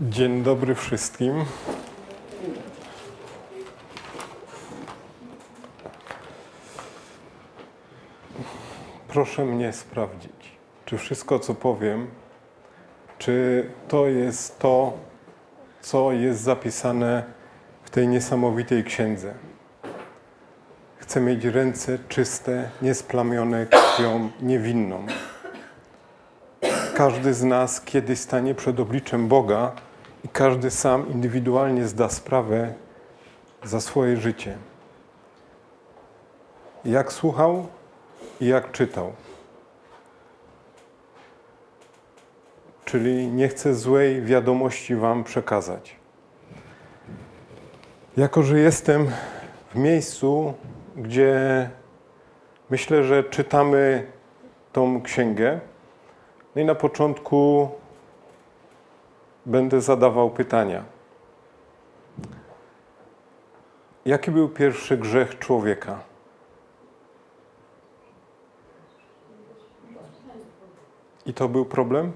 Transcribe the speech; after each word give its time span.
Dzień 0.00 0.42
dobry 0.42 0.74
wszystkim. 0.74 1.44
Proszę 9.08 9.44
mnie 9.44 9.72
sprawdzić, 9.72 10.58
czy 10.84 10.98
wszystko, 10.98 11.38
co 11.38 11.54
powiem, 11.54 12.06
czy 13.18 13.66
to 13.88 14.06
jest 14.06 14.58
to, 14.58 14.92
co 15.80 16.12
jest 16.12 16.40
zapisane 16.40 17.24
w 17.82 17.90
tej 17.90 18.08
niesamowitej 18.08 18.84
księdze. 18.84 19.34
Chcę 20.96 21.20
mieć 21.20 21.44
ręce 21.44 21.98
czyste, 22.08 22.70
niesplamione 22.82 23.66
krwią 23.66 24.30
niewinną. 24.42 25.06
Każdy 26.94 27.34
z 27.34 27.44
nas 27.44 27.80
kiedyś 27.80 28.18
stanie 28.18 28.54
przed 28.54 28.80
obliczem 28.80 29.28
Boga 29.28 29.87
i 30.28 30.30
każdy 30.30 30.70
sam 30.70 31.10
indywidualnie 31.10 31.86
zda 31.86 32.08
sprawę 32.08 32.74
za 33.64 33.80
swoje 33.80 34.16
życie. 34.16 34.58
Jak 36.84 37.12
słuchał 37.12 37.66
i 38.40 38.46
jak 38.46 38.72
czytał. 38.72 39.12
Czyli 42.84 43.26
nie 43.26 43.48
chcę 43.48 43.74
złej 43.74 44.22
wiadomości 44.22 44.94
Wam 44.96 45.24
przekazać. 45.24 45.96
Jako, 48.16 48.42
że 48.42 48.58
jestem 48.58 49.10
w 49.74 49.74
miejscu, 49.74 50.54
gdzie 50.96 51.70
myślę, 52.70 53.04
że 53.04 53.24
czytamy 53.24 54.06
tą 54.72 55.02
księgę, 55.02 55.60
no 56.56 56.62
i 56.62 56.64
na 56.64 56.74
początku 56.74 57.68
będę 59.48 59.80
zadawał 59.80 60.30
pytania. 60.30 60.84
Jaki 64.04 64.30
był 64.30 64.48
pierwszy 64.48 64.98
grzech 64.98 65.38
człowieka? 65.38 65.98
I 71.26 71.34
to 71.34 71.48
był 71.48 71.64
problem? 71.64 72.12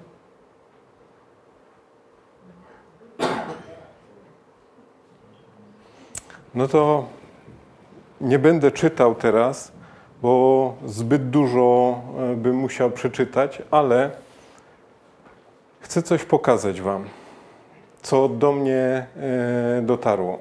No 6.55 6.69
to 6.69 7.07
nie 8.21 8.39
będę 8.39 8.71
czytał 8.71 9.15
teraz, 9.15 9.73
bo 10.23 10.75
zbyt 10.87 11.31
dużo 11.31 12.01
e, 12.33 12.37
bym 12.37 12.57
musiał 12.57 12.91
przeczytać, 12.91 13.63
ale 13.71 14.11
chcę 15.81 16.03
coś 16.03 16.25
pokazać 16.25 16.81
Wam, 16.81 17.05
co 18.03 18.29
do 18.29 18.53
mnie 18.53 19.07
e, 19.17 19.83
dotarło. 19.83 20.39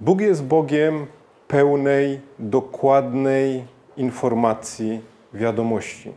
Bóg 0.00 0.20
jest 0.20 0.44
Bogiem 0.44 1.06
pełnej, 1.48 2.20
dokładnej 2.38 3.64
informacji, 3.96 5.00
wiadomości. 5.32 6.12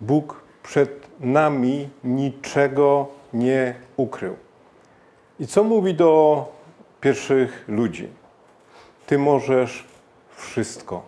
Bóg 0.00 0.42
przed 0.62 1.20
nami 1.20 1.88
niczego 2.04 3.06
nie 3.32 3.74
ukrył. 3.96 4.36
I 5.40 5.46
co 5.46 5.64
mówi 5.64 5.94
do 5.94 6.44
pierwszych 7.00 7.64
ludzi? 7.68 8.08
Ty 9.06 9.18
możesz 9.18 9.84
wszystko. 10.36 11.02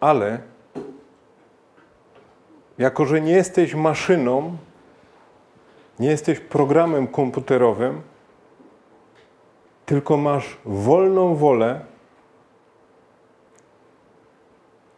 Ale 0.00 0.38
jako, 2.78 3.06
że 3.06 3.20
nie 3.20 3.32
jesteś 3.32 3.74
maszyną, 3.74 4.56
nie 6.00 6.08
jesteś 6.08 6.40
programem 6.40 7.06
komputerowym, 7.06 8.02
tylko 9.86 10.16
masz 10.16 10.58
wolną 10.64 11.34
wolę, 11.34 11.80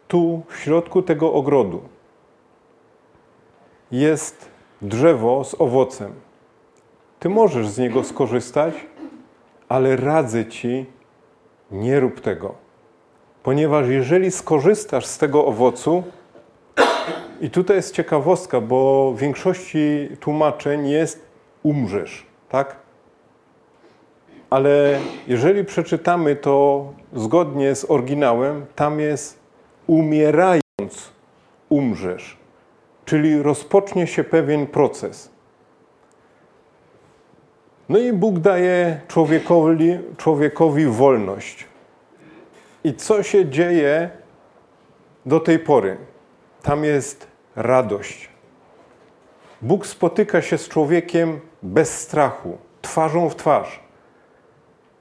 tu 0.07 0.41
w 0.47 0.57
środku 0.57 1.01
tego 1.01 1.33
ogrodu 1.33 1.81
jest 3.91 4.49
drzewo 4.81 5.43
z 5.43 5.61
owocem. 5.61 6.13
Ty 7.19 7.29
możesz 7.29 7.67
z 7.67 7.77
niego 7.77 8.03
skorzystać, 8.03 8.73
ale 9.69 9.95
radzę 9.95 10.45
ci, 10.45 10.85
nie 11.71 11.99
rób 11.99 12.21
tego. 12.21 12.55
Ponieważ 13.43 13.87
jeżeli 13.87 14.31
skorzystasz 14.31 15.05
z 15.05 15.17
tego 15.17 15.45
owocu, 15.45 16.03
i 17.41 17.49
tutaj 17.49 17.75
jest 17.75 17.95
ciekawostka, 17.95 18.61
bo 18.61 19.11
w 19.11 19.19
większości 19.19 20.09
tłumaczeń 20.19 20.87
jest 20.87 21.25
umrzesz, 21.63 22.25
tak? 22.49 22.75
Ale 24.49 24.99
jeżeli 25.27 25.65
przeczytamy 25.65 26.35
to 26.35 26.85
zgodnie 27.13 27.75
z 27.75 27.91
oryginałem, 27.91 28.65
tam 28.75 28.99
jest 28.99 29.39
umierając 29.87 31.11
umrzesz, 31.69 32.37
czyli 33.05 33.41
rozpocznie 33.41 34.07
się 34.07 34.23
pewien 34.23 34.67
proces. 34.67 35.29
No 37.89 37.99
i 37.99 38.13
Bóg 38.13 38.39
daje 38.39 38.99
człowiekowi, 39.07 39.99
człowiekowi 40.17 40.85
wolność. 40.85 41.65
I 42.83 42.93
co 42.93 43.23
się 43.23 43.49
dzieje 43.49 44.09
do 45.25 45.39
tej 45.39 45.59
pory? 45.59 45.97
Tam 46.65 46.83
jest 46.83 47.27
radość. 47.55 48.29
Bóg 49.61 49.87
spotyka 49.87 50.41
się 50.41 50.57
z 50.57 50.69
człowiekiem 50.69 51.39
bez 51.63 51.99
strachu, 51.99 52.57
twarzą 52.81 53.29
w 53.29 53.35
twarz. 53.35 53.83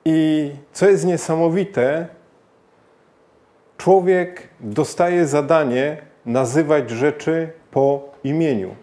I 0.04 0.50
co 0.72 0.88
jest 0.91 1.06
niesamowite, 1.06 2.08
człowiek 3.76 4.48
dostaje 4.60 5.26
zadanie 5.26 6.02
nazywać 6.26 6.91
rzeczy 6.91 7.52
po 7.70 8.08
imieniu. 8.25 8.76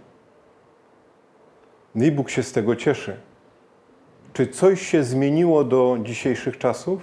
No 1.96 2.06
i 2.06 2.12
Bóg 2.12 2.30
się 2.30 2.44
z 2.44 2.52
tego 2.52 2.76
cieszy. 2.76 3.18
Czy 4.34 4.48
coś 4.48 4.82
się 4.82 5.04
zmieniło 5.04 5.64
do 5.64 5.98
dzisiejszych 6.04 6.58
czasów? 6.58 7.02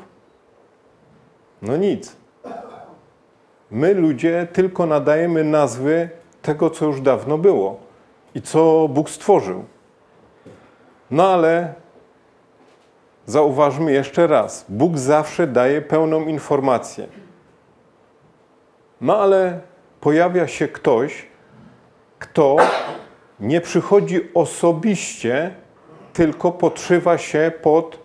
No 1.62 1.77
nic. 1.77 2.16
My 3.71 3.95
ludzie 3.95 4.47
tylko 4.53 4.87
nadajemy 4.87 5.45
nazwy 5.45 6.09
tego, 6.43 6.71
co 6.71 6.84
już 6.84 7.01
dawno 7.01 7.39
było 7.39 7.81
i 8.34 8.43
co 8.43 8.89
Bóg 8.89 9.11
stworzył. 9.11 9.65
No 11.11 11.29
ale 11.29 11.75
zauważmy 13.27 13.93
jeszcze 13.93 14.27
raz: 14.27 14.65
Bóg 14.69 14.99
zawsze 14.99 15.47
daje 15.47 15.83
pełną 15.83 16.27
informację. 16.27 17.07
No 19.01 19.17
ale 19.17 19.61
pojawia 20.01 20.47
się 20.47 20.69
ktoś, 20.69 21.27
kto 22.19 22.57
nie 23.41 23.61
przychodzi 23.61 24.21
osobiście, 24.34 25.55
tylko 26.12 26.53
podszywa 26.53 27.19
się 27.19 27.53
pod 27.62 27.99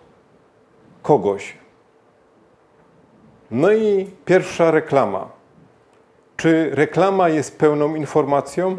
kogoś. 1.02 1.58
No 3.50 3.72
i 3.72 4.10
pierwsza 4.24 4.70
reklama. 4.70 5.28
Czy 6.44 6.70
reklama 6.72 7.28
jest 7.28 7.58
pełną 7.58 7.94
informacją? 7.94 8.76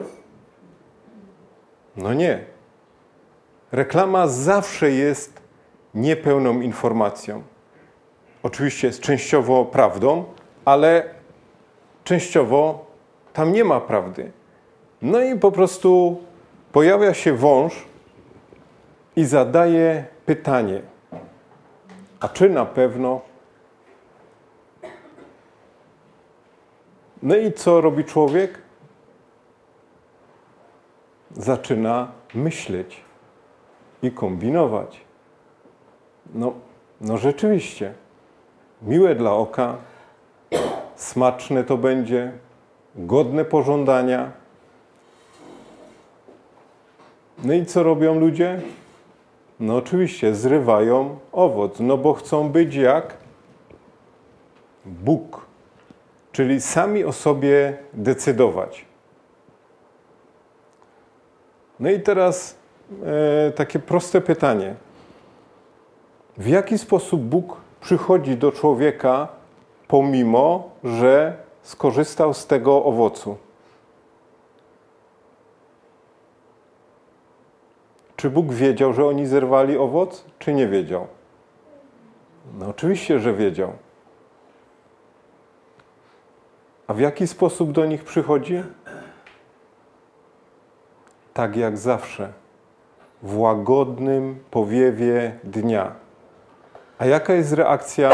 No 1.98 2.14
nie. 2.14 2.44
Reklama 3.72 4.28
zawsze 4.28 4.92
jest 4.92 5.42
niepełną 5.94 6.62
informacją. 6.62 7.44
Oczywiście 8.44 8.88
jest 8.88 9.02
częściowo 9.02 9.66
prawdą, 9.66 10.24
ale 10.66 11.10
częściowo 12.04 12.86
tam 13.34 13.52
nie 13.52 13.64
ma 13.64 13.82
prawdy. 13.82 14.32
No 15.02 15.22
i 15.22 15.40
po 15.40 15.52
prostu 15.52 16.22
pojawia 16.72 17.14
się 17.14 17.34
wąż 17.34 17.86
i 19.16 19.26
zadaje 19.26 20.06
pytanie: 20.26 20.82
A 22.20 22.30
czy 22.30 22.50
na 22.50 22.66
pewno 22.66 23.22
No 27.24 27.36
i 27.36 27.54
co 27.54 27.82
robi 27.82 28.04
człowiek? 28.04 28.62
Zaczyna 31.32 32.12
myśleć 32.34 33.02
i 34.02 34.12
kombinować. 34.12 35.02
No, 36.34 36.54
no 37.02 37.18
rzeczywiście, 37.18 37.94
miłe 38.82 39.16
dla 39.16 39.34
oka, 39.34 39.78
smaczne 40.96 41.64
to 41.64 41.78
będzie, 41.78 42.32
godne 42.96 43.46
pożądania. 43.46 44.32
No 47.44 47.54
i 47.54 47.66
co 47.66 47.84
robią 47.84 48.20
ludzie? 48.20 48.62
No 49.60 49.76
oczywiście 49.76 50.36
zrywają 50.36 51.20
owoc, 51.32 51.80
no 51.80 51.98
bo 51.98 52.14
chcą 52.14 52.50
być 52.50 52.76
jak 52.76 53.18
Bóg 54.86 55.45
czyli 56.36 56.62
sami 56.62 57.04
o 57.04 57.12
sobie 57.12 57.78
decydować. 57.94 58.86
No 61.80 61.90
i 61.90 62.00
teraz 62.00 62.56
e, 63.48 63.52
takie 63.52 63.80
proste 63.80 64.22
pytanie. 64.22 64.76
W 66.38 66.48
jaki 66.48 66.78
sposób 66.78 67.22
Bóg 67.22 67.58
przychodzi 67.82 68.38
do 68.38 68.52
człowieka, 68.52 69.28
pomimo 69.88 70.70
że 70.84 71.38
skorzystał 71.64 72.34
z 72.34 72.48
tego 72.48 72.84
owocu? 72.84 73.38
Czy 78.16 78.30
Bóg 78.30 78.54
wiedział, 78.54 78.94
że 78.94 79.06
oni 79.06 79.26
zerwali 79.26 79.78
owoc, 79.78 80.26
czy 80.40 80.54
nie 80.54 80.68
wiedział? 80.68 81.08
No 82.60 82.68
oczywiście, 82.68 83.20
że 83.20 83.34
wiedział. 83.34 83.85
A 86.88 86.94
w 86.94 87.00
jaki 87.00 87.28
sposób 87.28 87.72
do 87.72 87.86
nich 87.86 88.04
przychodzi? 88.04 88.64
Tak 91.34 91.56
jak 91.56 91.78
zawsze, 91.78 92.34
w 93.24 93.38
łagodnym 93.38 94.40
powiewie 94.52 95.40
dnia. 95.44 95.96
A 96.98 97.06
jaka 97.06 97.34
jest 97.34 97.54
reakcja 97.54 98.12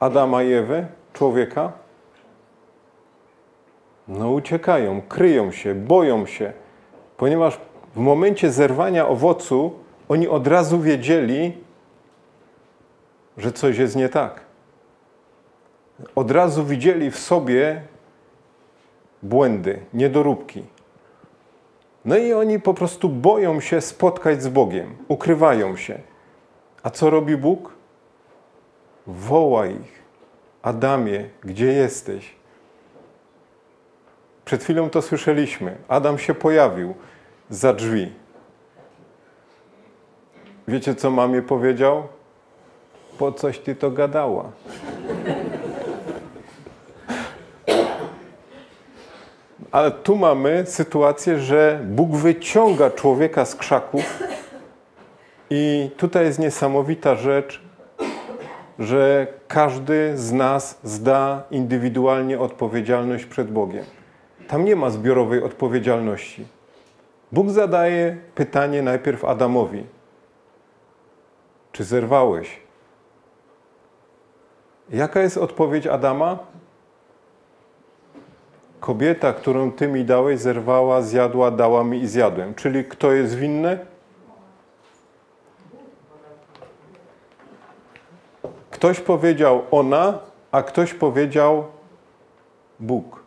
Adama 0.00 0.42
i 0.42 0.52
Ewy, 0.52 0.86
człowieka? 1.12 1.72
No 4.08 4.30
uciekają, 4.30 5.02
kryją 5.02 5.52
się, 5.52 5.74
boją 5.74 6.26
się, 6.26 6.52
ponieważ 7.16 7.60
w 7.94 7.98
momencie 7.98 8.50
zerwania 8.50 9.08
owocu 9.08 9.72
oni 10.08 10.28
od 10.28 10.46
razu 10.46 10.80
wiedzieli, 10.80 11.64
że 13.36 13.52
coś 13.52 13.78
jest 13.78 13.96
nie 13.96 14.08
tak. 14.08 14.40
Od 16.14 16.30
razu 16.30 16.64
widzieli 16.64 17.10
w 17.10 17.18
sobie 17.18 17.82
błędy, 19.22 19.80
niedoróbki. 19.94 20.62
No 22.04 22.16
i 22.16 22.32
oni 22.32 22.60
po 22.60 22.74
prostu 22.74 23.08
boją 23.08 23.60
się 23.60 23.80
spotkać 23.80 24.42
z 24.42 24.48
Bogiem, 24.48 24.96
ukrywają 25.08 25.76
się. 25.76 25.98
A 26.82 26.90
co 26.90 27.10
robi 27.10 27.36
Bóg? 27.36 27.72
Woła 29.06 29.66
ich. 29.66 30.00
Adamie, 30.62 31.28
gdzie 31.44 31.66
jesteś? 31.66 32.34
Przed 34.44 34.62
chwilą 34.62 34.90
to 34.90 35.02
słyszeliśmy. 35.02 35.76
Adam 35.88 36.18
się 36.18 36.34
pojawił 36.34 36.94
za 37.50 37.72
drzwi. 37.72 38.12
Wiecie, 40.68 40.94
co 40.94 41.10
mamie 41.10 41.42
powiedział? 41.42 42.02
Po 43.18 43.32
coś 43.32 43.58
ty 43.58 43.74
to 43.74 43.90
gadała? 43.90 44.52
Ale 49.72 49.90
tu 49.90 50.16
mamy 50.16 50.66
sytuację, 50.66 51.38
że 51.38 51.80
Bóg 51.84 52.10
wyciąga 52.10 52.90
człowieka 52.90 53.44
z 53.44 53.54
krzaków 53.54 54.22
i 55.50 55.90
tutaj 55.96 56.24
jest 56.24 56.38
niesamowita 56.38 57.14
rzecz, 57.14 57.62
że 58.78 59.26
każdy 59.48 60.18
z 60.18 60.32
nas 60.32 60.78
zda 60.84 61.42
indywidualnie 61.50 62.38
odpowiedzialność 62.38 63.24
przed 63.24 63.50
Bogiem. 63.50 63.84
Tam 64.48 64.64
nie 64.64 64.76
ma 64.76 64.90
zbiorowej 64.90 65.42
odpowiedzialności. 65.42 66.46
Bóg 67.32 67.50
zadaje 67.50 68.16
pytanie 68.34 68.82
najpierw 68.82 69.24
Adamowi: 69.24 69.86
Czy 71.72 71.84
zerwałeś? 71.84 72.60
Jaka 74.90 75.20
jest 75.20 75.38
odpowiedź 75.38 75.86
Adama? 75.86 76.38
Kobieta, 78.80 79.32
którą 79.32 79.72
ty 79.72 79.88
mi 79.88 80.04
dałeś, 80.04 80.40
zerwała, 80.40 81.02
zjadła, 81.02 81.50
dała 81.50 81.84
mi 81.84 82.00
i 82.00 82.08
zjadłem. 82.08 82.54
Czyli 82.54 82.84
kto 82.84 83.12
jest 83.12 83.34
winny? 83.34 83.78
Ktoś 88.70 89.00
powiedział 89.00 89.62
ona, 89.70 90.18
a 90.52 90.62
ktoś 90.62 90.94
powiedział 90.94 91.64
Bóg. 92.80 93.22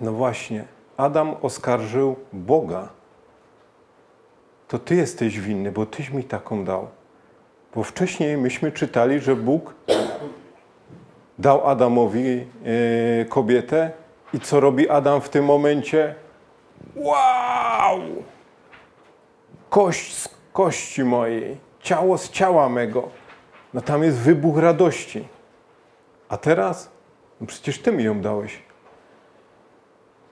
No 0.00 0.12
właśnie, 0.12 0.64
Adam 0.96 1.34
oskarżył 1.42 2.16
Boga. 2.32 2.88
To 4.68 4.78
ty 4.78 4.94
jesteś 4.94 5.40
winny, 5.40 5.72
bo 5.72 5.86
tyś 5.86 6.10
mi 6.10 6.24
taką 6.24 6.64
dał. 6.64 6.88
Bo 7.74 7.82
wcześniej 7.82 8.36
myśmy 8.36 8.72
czytali, 8.72 9.20
że 9.20 9.36
Bóg 9.36 9.74
dał 11.38 11.68
Adamowi 11.68 12.24
yy, 12.28 13.26
kobietę, 13.28 13.90
i 14.36 14.40
co 14.40 14.60
robi 14.60 14.88
Adam 14.88 15.20
w 15.20 15.28
tym 15.28 15.44
momencie? 15.44 16.14
Wow! 16.96 18.00
Kość 19.70 20.14
z 20.14 20.28
kości 20.52 21.04
mojej, 21.04 21.56
ciało 21.80 22.18
z 22.18 22.30
ciała 22.30 22.68
mego. 22.68 23.08
No 23.74 23.80
tam 23.80 24.02
jest 24.02 24.18
wybuch 24.18 24.58
radości. 24.58 25.28
A 26.28 26.36
teraz? 26.36 26.90
No 27.40 27.46
przecież 27.46 27.82
ty 27.82 27.92
mi 27.92 28.04
ją 28.04 28.20
dałeś. 28.20 28.62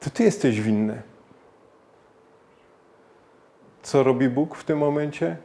To 0.00 0.10
ty 0.10 0.22
jesteś 0.22 0.60
winny. 0.60 1.02
Co 3.82 4.02
robi 4.02 4.28
Bóg 4.28 4.56
w 4.56 4.64
tym 4.64 4.78
momencie? 4.78 5.36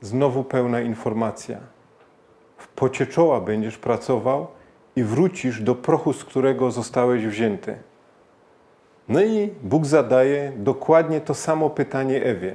Znowu 0.00 0.44
pełna 0.44 0.80
informacja. 0.80 1.58
W 2.56 2.68
pocie 2.68 3.06
czoła 3.06 3.40
będziesz 3.40 3.78
pracował 3.78 4.55
i 4.96 5.04
wrócisz 5.04 5.62
do 5.62 5.74
prochu, 5.74 6.12
z 6.12 6.24
którego 6.24 6.70
zostałeś 6.70 7.26
wzięty. 7.26 7.78
No 9.08 9.22
i 9.22 9.50
Bóg 9.62 9.86
zadaje 9.86 10.52
dokładnie 10.56 11.20
to 11.20 11.34
samo 11.34 11.70
pytanie 11.70 12.24
Ewie. 12.24 12.54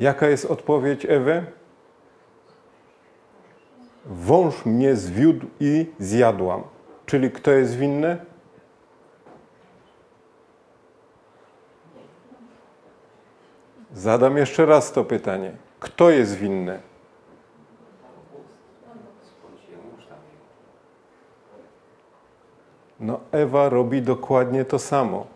Jaka 0.00 0.28
jest 0.28 0.44
odpowiedź 0.44 1.06
Ewy? 1.08 1.44
Wąż 4.06 4.66
mnie 4.66 4.96
zwiódł 4.96 5.46
i 5.60 5.86
zjadłam. 5.98 6.62
Czyli 7.06 7.30
kto 7.30 7.50
jest 7.50 7.76
winny? 7.76 8.18
Zadam 13.94 14.36
jeszcze 14.36 14.66
raz 14.66 14.92
to 14.92 15.04
pytanie. 15.04 15.52
Kto 15.80 16.10
jest 16.10 16.34
winny? 16.34 16.80
No, 23.02 23.20
Ewa 23.32 23.68
robi 23.68 24.02
dokładnie 24.02 24.64
to 24.64 24.78
samo. 24.78 25.26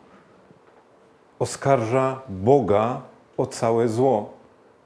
Oskarża 1.39 2.21
Boga 2.29 3.01
o 3.37 3.47
całe 3.47 3.89
zło. 3.89 4.33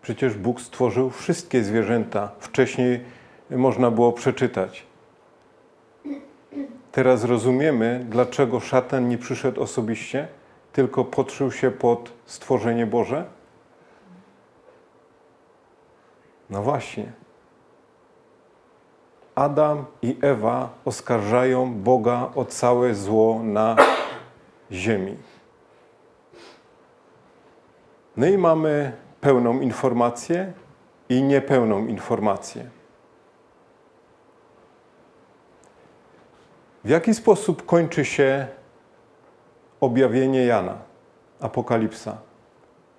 Przecież 0.02 0.34
Bóg 0.34 0.60
stworzył 0.60 1.10
wszystkie 1.10 1.64
zwierzęta. 1.64 2.30
Wcześniej 2.38 3.04
można 3.50 3.90
było 3.90 4.12
przeczytać. 4.12 4.86
Teraz 6.92 7.24
rozumiemy, 7.24 8.06
dlaczego 8.08 8.60
szatan 8.60 9.08
nie 9.08 9.18
przyszedł 9.18 9.62
osobiście, 9.62 10.28
tylko 10.72 11.04
podszył 11.04 11.52
się 11.52 11.70
pod 11.70 12.12
stworzenie 12.26 12.86
Boże? 12.86 13.24
No 16.50 16.62
właśnie. 16.62 17.12
Adam 19.34 19.84
i 20.02 20.18
Ewa 20.22 20.68
oskarżają 20.84 21.74
Boga 21.74 22.30
o 22.34 22.44
całe 22.44 22.94
zło 22.94 23.40
na 23.42 23.76
ziemi. 24.72 25.16
No 28.16 28.26
i 28.26 28.38
mamy 28.38 28.92
pełną 29.20 29.60
informację 29.60 30.52
i 31.08 31.22
niepełną 31.22 31.86
informację. 31.86 32.70
W 36.84 36.88
jaki 36.88 37.14
sposób 37.14 37.66
kończy 37.66 38.04
się 38.04 38.46
objawienie 39.80 40.44
Jana, 40.44 40.78
Apokalipsa? 41.40 42.18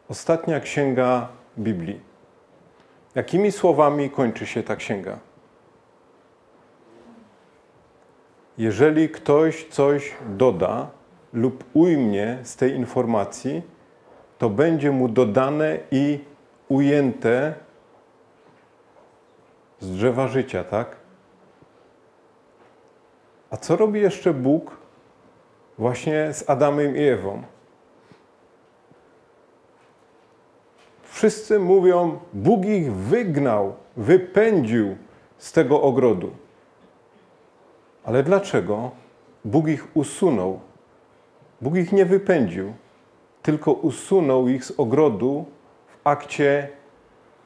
Ostatnia 0.09 0.59
księga 0.59 1.27
Biblii. 1.57 1.99
Jakimi 3.15 3.51
słowami 3.51 4.09
kończy 4.09 4.45
się 4.45 4.63
ta 4.63 4.75
księga? 4.75 5.30
Jeżeli 8.57 9.09
ktoś 9.09 9.67
coś 9.67 10.15
doda 10.29 10.89
lub 11.33 11.63
ujmie 11.73 12.37
z 12.43 12.55
tej 12.55 12.71
informacji, 12.75 13.61
to 14.37 14.49
będzie 14.49 14.91
mu 14.91 15.07
dodane 15.07 15.79
i 15.91 16.19
ujęte 16.69 17.53
z 19.79 19.91
drzewa 19.91 20.27
życia, 20.27 20.63
tak? 20.63 20.95
A 23.49 23.57
co 23.57 23.75
robi 23.75 24.01
jeszcze 24.01 24.33
Bóg 24.33 24.77
właśnie 25.77 26.33
z 26.33 26.49
Adamem 26.49 26.97
i 26.97 27.03
Ewą? 27.03 27.43
Wszyscy 31.03 31.59
mówią, 31.59 32.19
Bóg 32.33 32.65
ich 32.65 32.93
wygnał, 32.93 33.75
wypędził 33.97 34.97
z 35.37 35.51
tego 35.51 35.81
ogrodu. 35.81 36.31
Ale 38.03 38.23
dlaczego 38.23 38.91
Bóg 39.45 39.67
ich 39.67 39.87
usunął? 39.93 40.59
Bóg 41.61 41.75
ich 41.75 41.91
nie 41.91 42.05
wypędził. 42.05 42.73
tylko 43.41 43.73
usunął 43.73 44.47
ich 44.47 44.65
z 44.65 44.79
ogrodu 44.79 45.45
w 45.87 46.07
akcie 46.07 46.67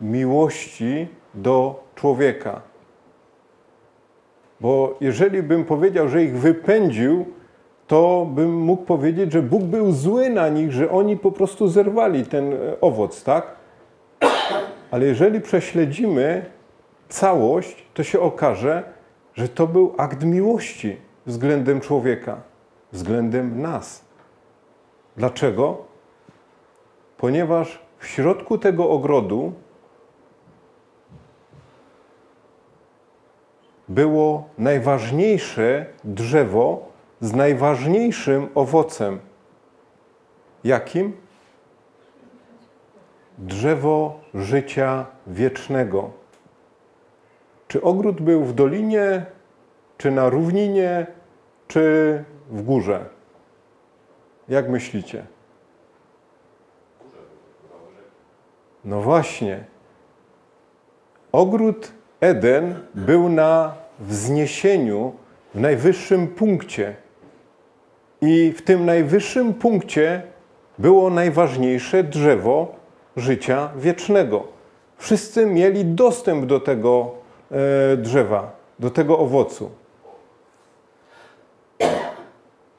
miłości 0.01 1.07
do 1.33 1.83
człowieka. 1.95 2.61
Bo 4.61 4.97
jeżeli 5.01 5.43
bym 5.43 5.65
powiedział, 5.65 6.09
że 6.09 6.23
ich 6.23 6.37
wypędził, 6.37 7.25
to 7.87 8.27
bym 8.35 8.53
mógł 8.53 8.83
powiedzieć, 8.83 9.31
że 9.31 9.41
Bóg 9.41 9.63
był 9.63 9.91
zły 9.91 10.29
na 10.29 10.49
nich, 10.49 10.71
że 10.71 10.91
oni 10.91 11.17
po 11.17 11.31
prostu 11.31 11.67
zerwali 11.67 12.25
ten 12.25 12.53
e, 12.53 12.57
owoc, 12.81 13.23
tak? 13.23 13.55
Ale 14.91 15.05
jeżeli 15.05 15.41
prześledzimy 15.41 16.45
całość, 17.09 17.85
to 17.93 18.03
się 18.03 18.19
okaże, 18.19 18.83
że 19.35 19.49
to 19.49 19.67
był 19.67 19.93
akt 19.97 20.23
miłości 20.23 20.97
względem 21.25 21.81
człowieka, 21.81 22.41
względem 22.91 23.61
nas. 23.61 24.05
Dlaczego? 25.17 25.77
Ponieważ 27.17 27.81
w 27.99 28.07
środku 28.07 28.57
tego 28.57 28.89
ogrodu 28.89 29.53
było 33.89 34.49
najważniejsze 34.57 35.85
drzewo 36.03 36.87
z 37.21 37.33
najważniejszym 37.33 38.47
owocem. 38.55 39.19
Jakim? 40.63 41.13
Drzewo 43.37 44.19
życia 44.33 45.05
wiecznego. 45.27 46.11
Czy 47.75 47.81
ogród 47.81 48.21
był 48.21 48.43
w 48.43 48.53
dolinie, 48.53 49.25
czy 49.97 50.11
na 50.11 50.29
równinie, 50.29 51.07
czy 51.67 52.23
w 52.49 52.61
górze? 52.61 53.05
Jak 54.49 54.69
myślicie? 54.69 55.25
No 58.85 59.01
właśnie. 59.01 59.63
Ogród 61.31 61.91
Eden 62.19 62.79
był 62.93 63.29
na 63.29 63.73
wzniesieniu, 63.99 65.13
w 65.55 65.59
najwyższym 65.59 66.27
punkcie. 66.27 66.95
I 68.21 68.53
w 68.57 68.61
tym 68.61 68.85
najwyższym 68.85 69.53
punkcie 69.53 70.21
było 70.79 71.09
najważniejsze 71.09 72.03
drzewo 72.03 72.75
życia 73.17 73.69
wiecznego. 73.75 74.47
Wszyscy 74.97 75.45
mieli 75.45 75.85
dostęp 75.85 76.45
do 76.45 76.59
tego 76.59 77.24
drzewa, 77.97 78.51
do 78.79 78.89
tego 78.89 79.19
owocu. 79.19 79.71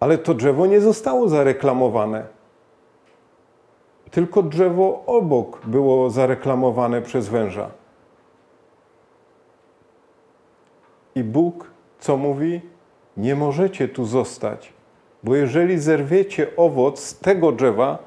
Ale 0.01 0.19
to 0.19 0.35
drzewo 0.35 0.67
nie 0.67 0.81
zostało 0.81 1.29
zareklamowane. 1.29 2.27
Tylko 4.11 4.43
drzewo 4.43 5.03
obok 5.07 5.67
było 5.67 6.11
zareklamowane 6.11 7.03
przez 7.03 7.29
węża. 7.29 7.71
I 11.15 11.25
Bóg 11.25 11.71
co 11.99 12.17
mówi? 12.17 12.61
Nie 13.17 13.35
możecie 13.35 13.89
tu 13.89 14.05
zostać, 14.05 14.73
bo 15.23 15.37
jeżeli 15.37 15.79
zerwiecie 15.79 16.57
owoc 16.57 17.01
z 17.01 17.19
tego 17.19 17.53
drzewa, 17.53 17.99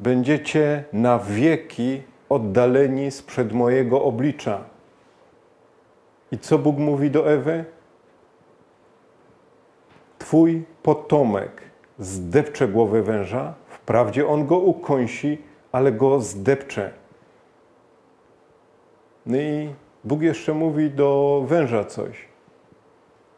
będziecie 0.00 0.84
na 0.92 1.18
wieki 1.18 2.02
oddaleni 2.28 3.10
sprzed 3.10 3.52
mojego 3.52 4.02
oblicza. 4.02 4.64
I 6.34 6.38
co 6.38 6.58
Bóg 6.58 6.78
mówi 6.78 7.10
do 7.10 7.30
Ewy? 7.32 7.64
Twój 10.18 10.64
potomek 10.82 11.62
zdepcze 11.98 12.68
głowę 12.68 13.02
węża, 13.02 13.54
wprawdzie 13.68 14.28
on 14.28 14.46
go 14.46 14.58
ukąsi, 14.58 15.42
ale 15.72 15.92
go 15.92 16.20
zdepcze. 16.20 16.90
No 19.26 19.36
i 19.36 19.74
Bóg 20.04 20.22
jeszcze 20.22 20.54
mówi 20.54 20.90
do 20.90 21.42
węża 21.46 21.84
coś. 21.84 22.28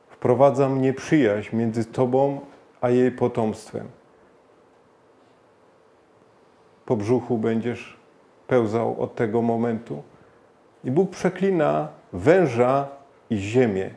Wprowadzam 0.08 0.82
nieprzyjaźń 0.82 1.56
między 1.56 1.84
Tobą 1.84 2.40
a 2.80 2.90
jej 2.90 3.12
potomstwem. 3.12 3.88
Po 6.86 6.96
brzuchu 6.96 7.38
będziesz 7.38 7.96
pełzał 8.46 9.02
od 9.02 9.14
tego 9.14 9.42
momentu. 9.42 10.02
I 10.86 10.90
Bóg 10.90 11.10
przeklina 11.10 11.88
węża 12.12 12.88
i 13.30 13.36
ziemię. 13.36 13.90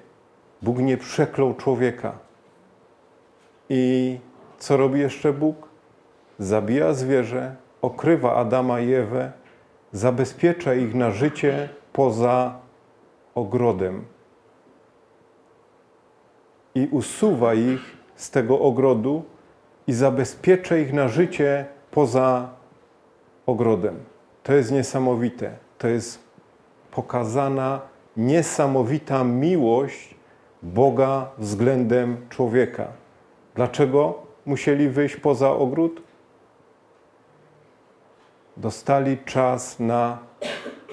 Bóg 0.62 0.78
nie 0.78 0.98
przeklął 0.98 1.54
człowieka. 1.54 2.14
I 3.70 4.18
co 4.58 4.78
robi 4.78 5.00
jeszcze 5.00 5.34
Bóg? 5.34 5.70
Zabija 6.40 6.94
zwierzę, 6.94 7.56
okrywa 7.82 8.36
Adama 8.36 8.80
i 8.80 8.94
Ewę, 8.94 9.32
zabezpiecza 9.92 10.74
ich 10.74 10.96
na 10.96 11.12
życie 11.12 11.70
poza 11.94 12.60
ogrodem 13.36 14.06
i 16.76 16.88
usuwa 16.92 17.54
ich 17.54 17.98
z 18.16 18.32
tego 18.32 18.60
ogrodu 18.60 19.24
i 19.88 19.94
zabezpiecza 19.94 20.78
ich 20.78 20.94
na 20.94 21.08
życie 21.08 21.66
poza 21.92 22.50
ogrodem. 23.46 24.00
To 24.44 24.54
jest 24.54 24.72
niesamowite. 24.72 25.52
To 25.78 25.88
jest 25.88 26.29
pokazana 26.92 27.82
niesamowita 28.18 29.24
miłość 29.24 30.16
Boga 30.64 31.30
względem 31.38 32.30
człowieka. 32.30 32.88
Dlaczego 33.56 34.22
musieli 34.46 34.90
wyjść 34.90 35.16
poza 35.16 35.50
ogród? 35.50 36.02
Dostali 38.58 39.18
czas 39.26 39.80
na 39.80 40.18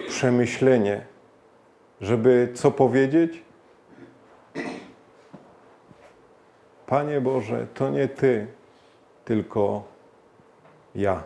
przemyślenie, 0.08 1.06
żeby 2.00 2.52
co 2.54 2.70
powiedzieć? 2.70 3.42
Panie 6.86 7.20
Boże, 7.20 7.66
to 7.74 7.90
nie 7.90 8.08
Ty, 8.08 8.46
tylko 9.24 9.82
ja 10.94 11.22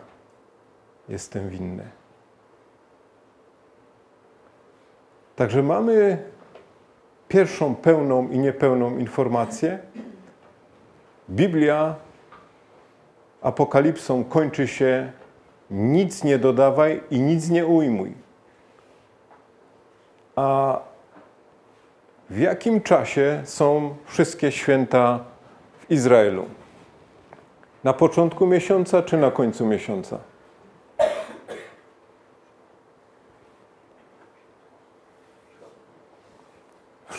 jestem 1.09 1.49
winny. 1.49 2.00
Także 5.41 5.63
mamy 5.63 6.17
pierwszą 7.27 7.75
pełną 7.75 8.29
i 8.29 8.39
niepełną 8.39 8.97
informację. 8.97 9.79
Biblia 11.29 11.95
apokalipsą 13.41 14.23
kończy 14.23 14.67
się 14.67 15.11
nic 15.71 16.23
nie 16.23 16.37
dodawaj 16.37 17.01
i 17.11 17.19
nic 17.19 17.49
nie 17.49 17.65
ujmuj. 17.65 18.13
A 20.35 20.79
w 22.29 22.39
jakim 22.39 22.81
czasie 22.81 23.41
są 23.45 23.95
wszystkie 24.05 24.51
święta 24.51 25.19
Izraelu? 25.89 26.45
Na 27.83 27.93
początku 27.93 28.47
miesiąca 28.47 29.03
czy 29.03 29.17
na 29.17 29.31
końcu 29.31 29.65
miesiąca? 29.65 30.30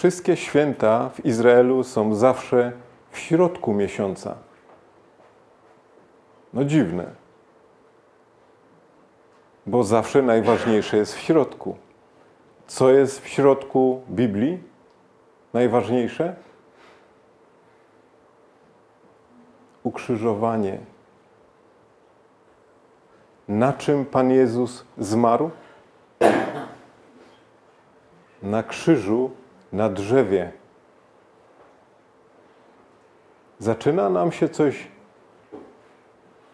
Wszystkie 0.03 0.37
święta 0.37 1.09
w 1.09 1.27
Izraelu 1.27 1.85
są 1.85 2.15
zawsze 2.15 2.73
w 3.11 3.19
środku 3.19 3.73
miesiąca. 3.75 4.35
No 6.53 6.65
dziwne. 6.65 7.11
Bo 9.67 9.85
zawsze 9.85 10.23
najważniejsze 10.23 10.97
jest 10.97 11.15
w 11.15 11.19
środku. 11.19 11.77
Co 12.67 12.91
jest 12.91 13.21
w 13.21 13.29
środku 13.29 14.03
Biblii? 14.11 14.63
Najważniejsze? 15.53 16.37
ukrzyżowanie. 19.83 20.79
Na 23.49 23.73
czym 23.73 24.05
Pan 24.05 24.31
Jezus 24.31 24.85
zmarł? 24.99 25.51
Na 28.43 28.63
krzyżu, 28.63 29.31
na 29.73 29.89
drzewie. 29.89 30.53
Zaczyna 33.59 34.11
nam 34.11 34.33
się 34.33 34.49
coś 34.49 34.89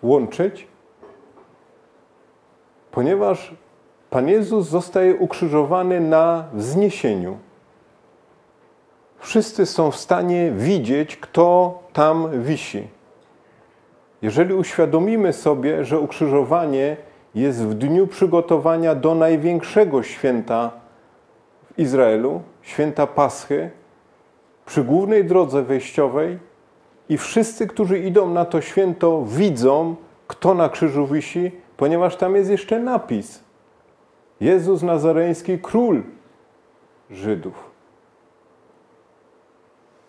łączyć, 0.02 0.66
ponieważ 2.90 3.54
Pan 4.10 4.28
Jezus 4.28 4.68
zostaje 4.68 5.14
ukrzyżowany 5.14 6.00
na 6.00 6.44
wzniesieniu. 6.52 7.38
Wszyscy 9.18 9.66
są 9.66 9.90
w 9.90 9.96
stanie 9.96 10.52
widzieć, 10.52 11.16
kto 11.16 11.78
tam 11.92 12.42
wisi. 12.42 12.88
Jeżeli 14.22 14.54
uświadomimy 14.54 15.32
sobie, 15.32 15.84
że 15.84 16.00
ukrzyżowanie 16.00 16.96
jest 17.34 17.66
w 17.66 17.75
dniu 17.75 18.06
przygotowania 18.06 18.94
do 18.94 19.14
największego 19.14 20.02
święta 20.02 20.70
Izraelu, 21.78 22.42
święta 22.62 23.06
Paschy, 23.06 23.70
przy 24.66 24.85
głównej 24.85 25.25
drodze 25.25 25.62
wejściowej, 25.62 26.38
i 27.08 27.18
wszyscy, 27.18 27.66
którzy 27.66 27.99
idą 27.99 28.30
na 28.30 28.44
to 28.44 28.61
święto, 28.61 29.25
widzą 29.26 29.97
kto 30.26 30.54
na 30.54 30.68
krzyżu 30.68 31.06
wisi, 31.06 31.52
ponieważ 31.76 32.16
tam 32.16 32.37
jest 32.37 32.50
jeszcze 32.50 32.78
napis. 32.78 33.44
Jezus 34.40 34.82
Nazareński, 34.82 35.58
król 35.58 36.02
Żydów. 37.11 37.70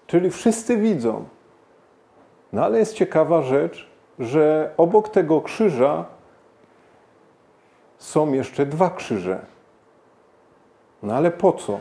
Czyli 0.07 0.29
wszyscy 0.29 0.77
widzą. 0.77 1.25
No 2.53 2.65
ale 2.65 2.79
jest 2.79 2.93
ciekawa 2.93 3.41
rzecz, 3.41 3.89
że 4.19 4.73
obok 4.77 5.09
tego 5.09 5.41
krzyża 5.41 6.05
są 7.97 8.33
jeszcze 8.33 8.65
dwa 8.65 8.89
krzyże. 8.89 9.45
No 11.03 11.15
ale 11.15 11.31
po 11.31 11.53
co? 11.53 11.79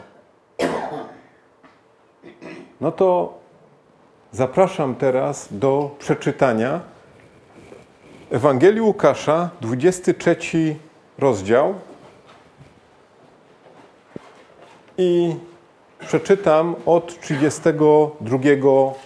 No 2.81 2.93
to 2.93 3.39
zapraszam 4.33 4.95
teraz 4.95 5.49
do 5.51 5.91
przeczytania 5.99 6.81
Ewangelii 8.31 8.81
Łukasza, 8.81 9.51
23 9.61 10.37
rozdział. 11.19 11.75
I 14.99 15.37
przeczytam 16.01 16.77
od 16.87 17.21
32 17.21 18.39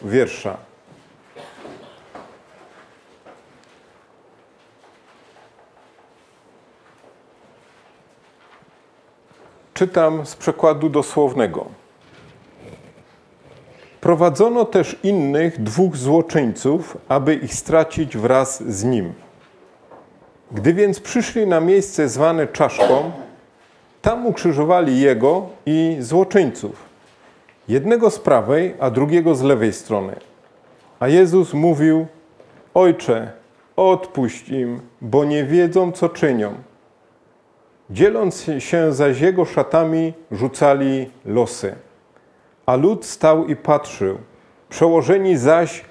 wiersza. 0.02 0.71
Czytam 9.82 10.26
z 10.26 10.36
przekładu 10.36 10.88
dosłownego. 10.88 11.66
Prowadzono 14.00 14.64
też 14.64 14.96
innych 15.02 15.62
dwóch 15.62 15.96
złoczyńców, 15.96 16.96
aby 17.08 17.34
ich 17.34 17.54
stracić 17.54 18.16
wraz 18.16 18.62
z 18.62 18.84
nim. 18.84 19.12
Gdy 20.52 20.74
więc 20.74 21.00
przyszli 21.00 21.46
na 21.46 21.60
miejsce 21.60 22.08
zwane 22.08 22.46
czaszką, 22.46 23.12
tam 24.02 24.26
ukrzyżowali 24.26 25.00
jego 25.00 25.46
i 25.66 25.96
złoczyńców. 26.00 26.76
Jednego 27.68 28.10
z 28.10 28.18
prawej, 28.18 28.74
a 28.80 28.90
drugiego 28.90 29.34
z 29.34 29.42
lewej 29.42 29.72
strony. 29.72 30.16
A 31.00 31.08
Jezus 31.08 31.54
mówił: 31.54 32.06
Ojcze, 32.74 33.32
odpuść 33.76 34.48
im, 34.48 34.80
bo 35.00 35.24
nie 35.24 35.44
wiedzą, 35.44 35.92
co 35.92 36.08
czynią. 36.08 36.54
Dzieląc 37.90 38.46
się 38.58 38.92
zaś 38.92 39.20
jego 39.20 39.44
szatami, 39.44 40.12
rzucali 40.30 41.10
losy. 41.24 41.74
A 42.66 42.76
lud 42.76 43.04
stał 43.04 43.46
i 43.46 43.56
patrzył. 43.56 44.18
Przełożeni 44.68 45.36
zaś 45.36 45.84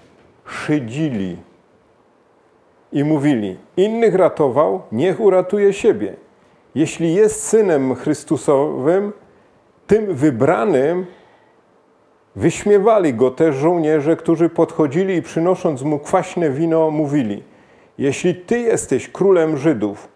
szydzili 0.45 1.37
i 2.91 3.03
mówili: 3.03 3.57
Innych 3.77 4.15
ratował, 4.15 4.81
niech 4.91 5.19
uratuje 5.19 5.73
siebie. 5.73 6.15
Jeśli 6.75 7.13
jest 7.13 7.43
synem 7.43 7.95
Chrystusowym, 7.95 9.13
tym 9.87 10.13
wybranym, 10.15 11.05
wyśmiewali 12.35 13.13
go 13.13 13.31
też 13.31 13.55
żołnierze, 13.55 14.15
którzy 14.15 14.49
podchodzili 14.49 15.15
i 15.15 15.21
przynosząc 15.21 15.81
mu 15.81 15.99
kwaśne 15.99 16.49
wino, 16.49 16.91
mówili: 16.91 17.43
Jeśli 17.97 18.35
ty 18.35 18.59
jesteś 18.59 19.09
królem 19.09 19.57
Żydów, 19.57 20.10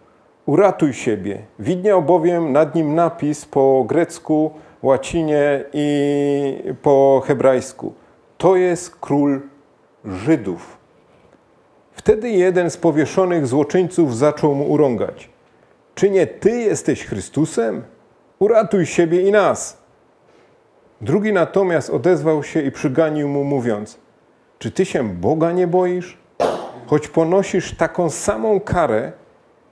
uratuj 0.46 0.92
siebie. 0.92 1.38
Widniał 1.58 2.02
bowiem 2.02 2.52
nad 2.52 2.74
nim 2.74 2.94
napis 2.94 3.44
po 3.44 3.84
grecku, 3.84 4.50
łacinie 4.82 5.64
i 5.72 6.74
po 6.82 7.22
hebrajsku. 7.26 7.94
To 8.38 8.56
jest 8.56 8.96
król 8.96 9.40
Żydów. 10.04 10.78
Wtedy 11.92 12.30
jeden 12.30 12.70
z 12.70 12.76
powieszonych 12.76 13.46
złoczyńców 13.46 14.16
zaczął 14.16 14.54
mu 14.54 14.70
urągać. 14.70 15.28
Czy 15.94 16.10
nie 16.10 16.26
ty 16.26 16.50
jesteś 16.50 17.04
Chrystusem? 17.04 17.82
Uratuj 18.38 18.86
siebie 18.86 19.22
i 19.22 19.32
nas. 19.32 19.78
Drugi 21.00 21.32
natomiast 21.32 21.90
odezwał 21.90 22.42
się 22.42 22.62
i 22.62 22.70
przyganił 22.70 23.28
mu, 23.28 23.44
mówiąc: 23.44 23.98
Czy 24.58 24.70
ty 24.70 24.84
się 24.84 25.14
Boga 25.14 25.52
nie 25.52 25.66
boisz? 25.66 26.18
Choć 26.86 27.08
ponosisz 27.08 27.76
taką 27.76 28.10
samą 28.10 28.60
karę, 28.60 29.12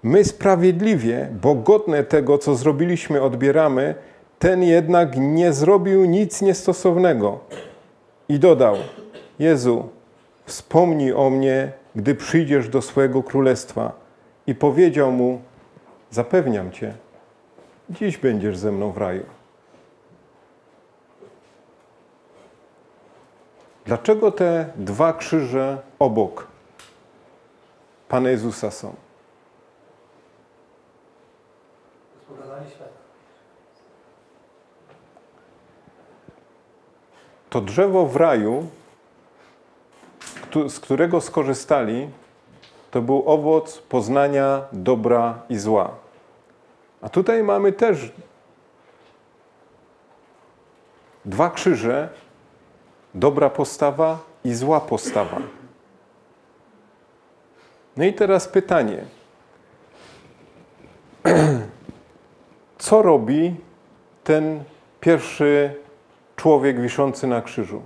my 0.04 0.24
sprawiedliwie, 0.24 1.28
bo 1.42 1.54
godne 1.54 2.04
tego, 2.04 2.38
co 2.38 2.54
zrobiliśmy, 2.54 3.22
odbieramy, 3.22 3.94
ten 4.38 4.62
jednak 4.62 5.16
nie 5.16 5.52
zrobił 5.52 6.04
nic 6.04 6.42
niestosownego. 6.42 7.38
I 8.28 8.38
dodał: 8.38 8.76
Jezu, 9.38 9.88
wspomnij 10.44 11.12
o 11.12 11.30
mnie, 11.30 11.72
gdy 11.96 12.14
przyjdziesz 12.14 12.68
do 12.68 12.82
swojego 12.82 13.22
królestwa. 13.22 13.92
I 14.46 14.54
powiedział 14.54 15.12
mu: 15.12 15.40
Zapewniam 16.10 16.72
cię, 16.72 16.94
dziś 17.90 18.18
będziesz 18.18 18.56
ze 18.56 18.72
mną 18.72 18.92
w 18.92 18.98
raju. 18.98 19.24
Dlaczego 23.84 24.32
te 24.32 24.66
dwa 24.76 25.12
krzyże 25.12 25.78
obok 25.98 26.46
Pana 28.08 28.30
Jezusa 28.30 28.70
są? 28.70 29.03
To 37.54 37.60
drzewo 37.60 38.06
w 38.06 38.16
raju, 38.16 38.66
z 40.68 40.80
którego 40.80 41.20
skorzystali, 41.20 42.08
to 42.90 43.02
był 43.02 43.22
owoc 43.26 43.78
poznania 43.78 44.62
dobra 44.72 45.42
i 45.48 45.58
zła. 45.58 45.90
A 47.02 47.08
tutaj 47.08 47.42
mamy 47.42 47.72
też 47.72 48.12
dwa 51.24 51.50
krzyże, 51.50 52.08
dobra 53.14 53.50
postawa 53.50 54.18
i 54.44 54.54
zła 54.54 54.80
postawa. 54.80 55.38
No 57.96 58.04
i 58.04 58.12
teraz 58.12 58.48
pytanie. 58.48 59.04
Co 62.78 63.02
robi 63.02 63.56
ten 64.24 64.64
pierwszy 65.00 65.83
człowiek 66.36 66.80
wiszący 66.80 67.26
na 67.26 67.42
krzyżu? 67.42 67.82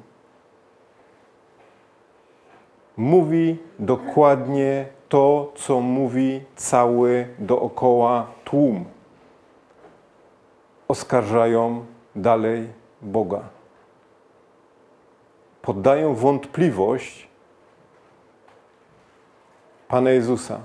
Mówi 2.96 3.58
dokładnie 3.78 4.86
to, 5.08 5.52
co 5.54 5.80
mówi 5.80 6.44
cały 6.56 7.28
dookoła 7.38 8.26
tłum. 8.44 8.84
Oskarżają 10.88 11.86
dalej 12.16 12.68
Boga. 13.02 13.40
Poddają 15.62 16.14
wątpliwość 16.14 17.28
Pana 19.88 20.10
Jezusa. 20.10 20.60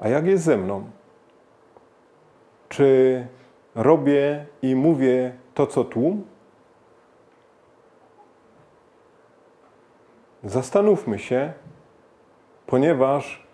A 0.00 0.08
jak 0.08 0.26
jest 0.26 0.44
ze 0.44 0.56
mną? 0.56 0.90
Czy 2.68 3.26
robię 3.74 4.46
i 4.62 4.74
mówię 4.74 5.32
to, 5.54 5.66
co 5.66 5.84
tłum? 5.84 6.24
Zastanówmy 10.44 11.18
się, 11.18 11.52
ponieważ 12.66 13.46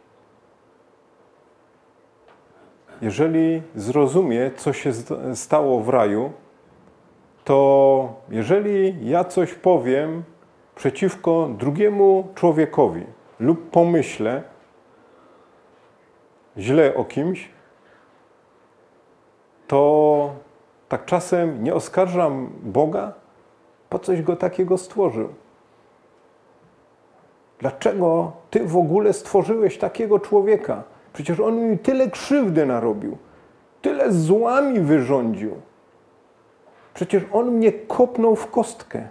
jeżeli 3.03 3.63
zrozumie, 3.75 4.51
co 4.57 4.73
się 4.73 4.93
stało 5.35 5.81
w 5.81 5.89
raju, 5.89 6.33
to 7.45 8.21
jeżeli 8.29 9.09
ja 9.09 9.25
coś 9.25 9.55
powiem 9.55 10.23
przeciwko 10.75 11.49
drugiemu 11.59 12.29
człowiekowi 12.35 13.07
lub 13.41 13.71
pomyślę 13.71 14.43
źle 16.59 16.95
o 16.95 17.05
kimś, 17.05 17.51
to 19.69 20.33
tak 20.89 21.05
czasem 21.05 21.65
nie 21.65 21.75
oskarżam 21.75 22.51
Boga, 22.63 23.13
po 23.89 23.99
coś 23.99 24.23
go 24.23 24.37
takiego 24.37 24.79
stworzył. 24.79 25.29
Dlaczego 27.59 28.33
ty 28.51 28.65
w 28.65 28.77
ogóle 28.77 29.13
stworzyłeś 29.13 29.79
takiego 29.79 30.19
człowieka? 30.19 30.83
Przecież 31.13 31.41
on 31.41 31.71
mi 31.71 31.79
tyle 31.79 32.11
krzywdy 32.11 32.67
narobił, 32.67 33.19
tyle 33.83 34.13
złami 34.13 34.81
wyrządził. 34.81 35.55
Przecież 36.95 37.23
on 37.33 37.51
mnie 37.51 37.73
kopnął 37.73 38.37
w 38.37 38.51
kostkę. 38.51 39.09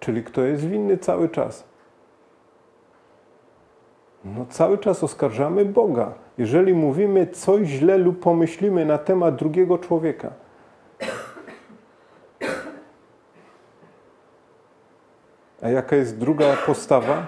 Czyli 0.00 0.24
kto 0.24 0.40
jest 0.40 0.66
winny 0.66 0.98
cały 0.98 1.28
czas? 1.28 1.71
No, 4.24 4.46
cały 4.50 4.78
czas 4.78 5.04
oskarżamy 5.04 5.64
Boga, 5.64 6.12
jeżeli 6.38 6.74
mówimy 6.74 7.26
coś 7.26 7.68
źle 7.68 7.98
lub 7.98 8.20
pomyślimy 8.20 8.84
na 8.84 8.98
temat 8.98 9.36
drugiego 9.36 9.78
człowieka. 9.78 10.30
A 15.62 15.68
jaka 15.68 15.96
jest 15.96 16.18
druga 16.18 16.56
postawa 16.66 17.26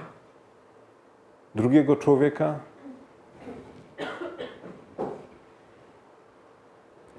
drugiego 1.55 1.97
człowieka? 1.97 2.59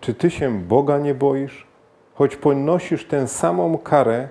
Czy 0.01 0.13
ty 0.13 0.31
się 0.31 0.59
Boga 0.59 0.97
nie 0.97 1.15
boisz? 1.15 1.67
Choć 2.13 2.35
ponosisz 2.35 3.05
tę 3.05 3.27
samą 3.27 3.77
karę, 3.77 4.29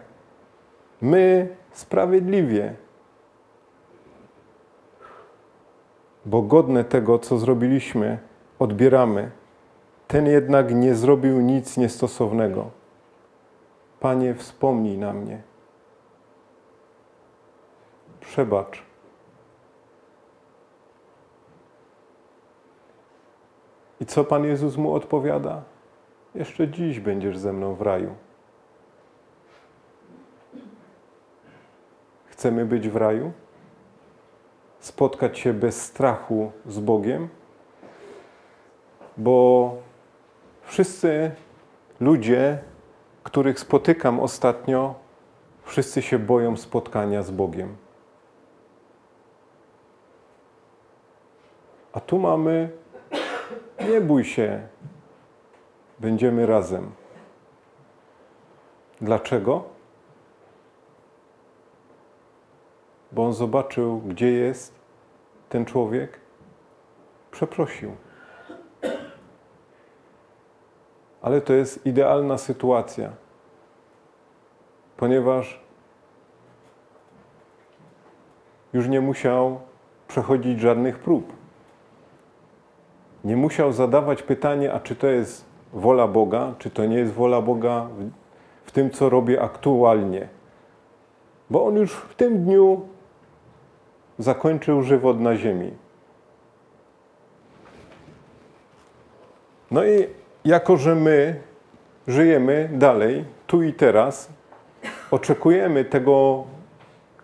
my 1.00 1.48
sprawiedliwie, 1.72 2.74
bo 6.24 6.42
godne 6.42 6.84
tego, 6.84 7.18
co 7.18 7.38
zrobiliśmy, 7.38 8.18
odbieramy. 8.58 9.30
Ten 10.08 10.26
jednak 10.26 10.74
nie 10.74 10.94
zrobił 10.94 11.40
nic 11.40 11.76
niestosownego. 11.76 12.70
Panie, 14.00 14.34
wspomnij 14.34 14.98
na 14.98 15.12
mnie. 15.12 15.42
Przebacz. 18.20 18.82
I 24.00 24.06
co 24.06 24.24
Pan 24.24 24.44
Jezus 24.44 24.76
mu 24.76 24.94
odpowiada? 24.94 25.62
Jeszcze 26.34 26.68
dziś 26.68 27.00
będziesz 27.00 27.38
ze 27.38 27.52
mną 27.52 27.74
w 27.74 27.82
raju. 27.82 28.14
Chcemy 32.26 32.66
być 32.66 32.88
w 32.88 32.96
raju? 32.96 33.32
Spotkać 34.84 35.38
się 35.38 35.52
bez 35.52 35.82
strachu 35.82 36.52
z 36.66 36.78
Bogiem? 36.78 37.28
Bo 39.16 39.76
wszyscy 40.62 41.30
ludzie, 42.00 42.58
których 43.22 43.60
spotykam 43.60 44.20
ostatnio, 44.20 44.94
wszyscy 45.62 46.02
się 46.02 46.18
boją 46.18 46.56
spotkania 46.56 47.22
z 47.22 47.30
Bogiem. 47.30 47.76
A 51.92 52.00
tu 52.00 52.18
mamy, 52.18 52.70
nie 53.88 54.00
bój 54.00 54.24
się, 54.24 54.68
będziemy 55.98 56.46
razem. 56.46 56.90
Dlaczego? 59.00 59.73
Bo 63.14 63.24
on 63.24 63.32
zobaczył, 63.32 64.00
gdzie 64.00 64.32
jest 64.32 64.74
ten 65.48 65.64
człowiek, 65.64 66.20
przeprosił. 67.30 67.90
Ale 71.22 71.40
to 71.40 71.52
jest 71.52 71.86
idealna 71.86 72.38
sytuacja, 72.38 73.10
ponieważ 74.96 75.60
już 78.72 78.88
nie 78.88 79.00
musiał 79.00 79.60
przechodzić 80.08 80.60
żadnych 80.60 80.98
prób. 80.98 81.32
Nie 83.24 83.36
musiał 83.36 83.72
zadawać 83.72 84.22
pytania, 84.22 84.72
a 84.72 84.80
czy 84.80 84.96
to 84.96 85.06
jest 85.06 85.44
wola 85.72 86.08
Boga, 86.08 86.54
czy 86.58 86.70
to 86.70 86.86
nie 86.86 86.96
jest 86.96 87.12
wola 87.12 87.40
Boga 87.40 87.88
w, 88.64 88.72
tym, 88.72 88.90
co 88.90 89.08
robię 89.08 89.42
aktualnie. 89.42 90.28
Bo 91.50 91.66
on 91.66 91.76
już 91.76 91.92
w 91.92 92.14
tym 92.14 92.44
dniu 92.44 92.93
zakończył 94.18 94.82
żywot 94.82 95.20
na 95.20 95.36
ziemi. 95.36 95.70
No 99.70 99.84
i 99.84 100.06
jako, 100.44 100.76
że 100.76 100.94
my 100.94 101.40
żyjemy 102.08 102.68
dalej, 102.72 103.24
tu 103.46 103.62
i 103.62 103.72
teraz, 103.72 104.28
oczekujemy 105.10 105.84
tego 105.84 106.44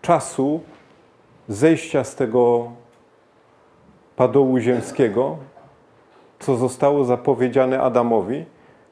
czasu 0.02 0.60
zejścia 1.48 2.04
z 2.04 2.16
tego 2.16 2.72
padołu 4.16 4.58
ziemskiego, 4.58 5.38
co 6.38 6.56
zostało 6.56 7.04
zapowiedziane 7.04 7.80
Adamowi, 7.82 8.44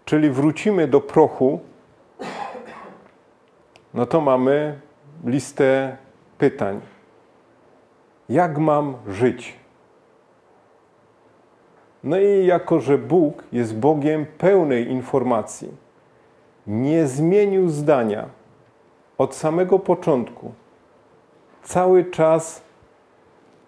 czyli 0.04 0.30
wrócimy 0.30 0.88
do 0.88 1.00
prochu, 1.00 1.60
no 3.94 4.06
to 4.06 4.20
mamy 4.20 4.80
listę 5.24 5.96
pytań. 6.38 6.80
Jak 8.28 8.58
mam 8.58 8.94
żyć? 9.06 9.56
No 12.04 12.20
i 12.20 12.46
jako, 12.46 12.80
że 12.80 12.98
Bóg 12.98 13.44
jest 13.52 13.76
Bogiem 13.76 14.26
pełnej 14.38 14.90
informacji, 14.90 15.68
nie 16.66 17.06
zmienił 17.06 17.68
zdania 17.68 18.26
od 19.18 19.34
samego 19.34 19.78
początku. 19.78 20.52
Cały 21.62 22.04
czas 22.04 22.62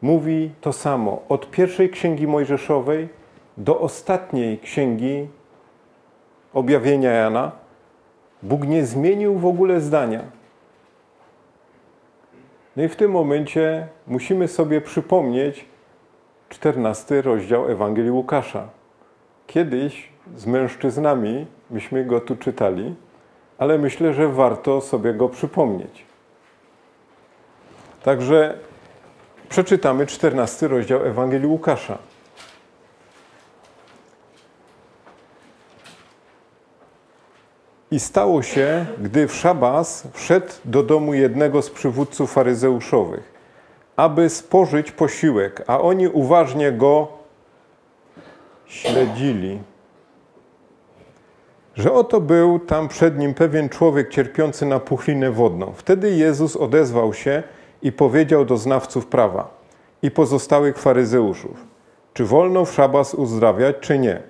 mówi 0.03 0.51
to 0.61 0.73
samo. 0.73 1.23
Od 1.29 1.51
pierwszej 1.51 1.91
księgi 1.91 2.27
Mojżeszowej 2.27 3.09
do 3.57 3.81
ostatniej 3.81 4.59
księgi 4.59 5.29
objawienia 6.55 7.11
Jana, 7.11 7.53
Bóg 8.43 8.67
nie 8.67 8.87
zmienił 8.87 9.39
w 9.39 9.47
ogóle 9.47 9.81
zdania. 9.81 10.40
No 12.77 12.83
i 12.83 12.89
w 12.89 12.97
tym 12.97 13.11
momencie 13.11 13.87
musimy 14.07 14.49
sobie 14.49 14.81
przypomnieć 14.81 15.65
14 16.49 17.23
rozdział 17.23 17.71
Ewangelii 17.71 18.11
Łukasza. 18.11 18.69
Kiedyś 19.47 20.09
z 20.37 20.47
mężczyznami 20.47 21.47
myśmy 21.71 22.05
go 22.05 22.21
tu 22.21 22.37
czytali, 22.37 22.95
ale 23.59 23.79
myślę, 23.79 24.15
że 24.15 24.29
warto 24.29 24.81
sobie 24.81 25.15
go 25.15 25.29
przypomnieć. 25.29 26.05
Także 28.03 28.59
przeczytamy 29.49 30.07
14 30.07 30.69
rozdział 30.69 31.07
Ewangelii 31.07 31.47
Łukasza. 31.47 31.99
I 37.91 38.01
stało 38.01 38.43
się, 38.43 38.87
gdy 38.99 39.29
w 39.29 39.35
szabas 39.35 40.09
wszedł 40.13 40.53
do 40.65 40.83
domu 40.83 41.15
jednego 41.15 41.63
z 41.63 41.71
przywódców 41.71 42.33
faryzeuszowych, 42.33 43.33
aby 43.97 44.31
spożyć 44.31 44.93
posiłek, 44.93 45.65
a 45.67 45.81
oni 45.81 46.09
uważnie 46.09 46.73
go 46.73 47.09
śledzili. 48.67 49.59
Że 51.75 51.93
oto 51.93 52.21
był 52.21 52.59
tam 52.59 52.89
przed 52.89 53.19
nim 53.19 53.35
pewien 53.35 53.69
człowiek 53.69 54.09
cierpiący 54.09 54.67
na 54.67 54.81
puchlinę 54.81 55.31
wodną. 55.31 55.73
Wtedy 55.77 56.11
Jezus 56.11 56.57
odezwał 56.57 57.15
się 57.15 57.43
i 57.83 57.93
powiedział 57.93 58.45
do 58.45 58.57
znawców 58.57 59.07
prawa 59.07 59.51
i 60.03 60.11
pozostałych 60.11 60.79
faryzeuszów, 60.79 61.65
czy 62.15 62.25
wolno 62.25 62.65
w 62.65 62.73
szabas 62.73 63.15
uzdrawiać, 63.15 63.77
czy 63.81 63.99
nie. 63.99 64.23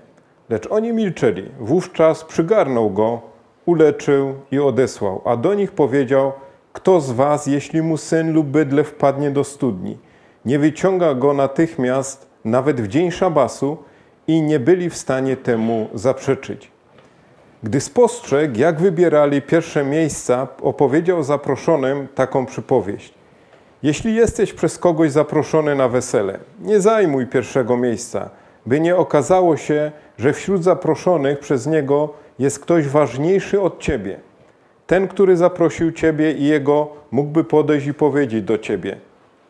Lecz 0.48 0.66
oni 0.70 0.92
milczeli. 0.92 1.50
Wówczas 1.58 2.24
przygarnął 2.24 2.90
go 2.90 3.29
uleczył 3.66 4.34
i 4.50 4.58
odesłał, 4.58 5.22
a 5.24 5.36
do 5.36 5.54
nich 5.54 5.72
powiedział: 5.72 6.32
Kto 6.72 7.00
z 7.00 7.10
was, 7.10 7.46
jeśli 7.46 7.82
mu 7.82 7.96
syn 7.96 8.32
lub 8.32 8.46
bydle 8.46 8.84
wpadnie 8.84 9.30
do 9.30 9.44
studni, 9.44 9.98
nie 10.44 10.58
wyciąga 10.58 11.14
go 11.14 11.34
natychmiast, 11.34 12.26
nawet 12.44 12.80
w 12.80 12.88
dzień 12.88 13.10
szabasu, 13.10 13.76
i 14.26 14.42
nie 14.42 14.60
byli 14.60 14.90
w 14.90 14.96
stanie 14.96 15.36
temu 15.36 15.88
zaprzeczyć. 15.94 16.70
Gdy 17.62 17.80
spostrzegł, 17.80 18.58
jak 18.58 18.80
wybierali 18.80 19.42
pierwsze 19.42 19.84
miejsca, 19.84 20.48
opowiedział 20.62 21.22
zaproszonym 21.22 22.08
taką 22.14 22.46
przypowieść. 22.46 23.14
Jeśli 23.82 24.14
jesteś 24.14 24.52
przez 24.52 24.78
kogoś 24.78 25.10
zaproszony 25.10 25.74
na 25.74 25.88
wesele, 25.88 26.38
nie 26.60 26.80
zajmuj 26.80 27.26
pierwszego 27.26 27.76
miejsca, 27.76 28.30
by 28.66 28.80
nie 28.80 28.96
okazało 28.96 29.56
się, 29.56 29.92
że 30.18 30.32
wśród 30.32 30.64
zaproszonych 30.64 31.38
przez 31.38 31.66
niego 31.66 32.08
jest 32.40 32.58
ktoś 32.58 32.88
ważniejszy 32.88 33.60
od 33.60 33.80
ciebie. 33.80 34.20
Ten, 34.86 35.08
który 35.08 35.36
zaprosił 35.36 35.92
ciebie 35.92 36.32
i 36.32 36.44
jego 36.44 36.88
mógłby 37.10 37.44
podejść 37.44 37.86
i 37.86 37.94
powiedzieć 37.94 38.42
do 38.42 38.58
ciebie: 38.58 38.96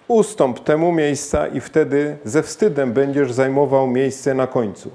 Ustąp 0.08 0.60
temu 0.60 0.92
miejsca, 0.92 1.46
i 1.46 1.60
wtedy 1.60 2.16
ze 2.24 2.42
wstydem 2.42 2.92
będziesz 2.92 3.32
zajmował 3.32 3.86
miejsce 3.86 4.34
na 4.34 4.46
końcu. 4.46 4.90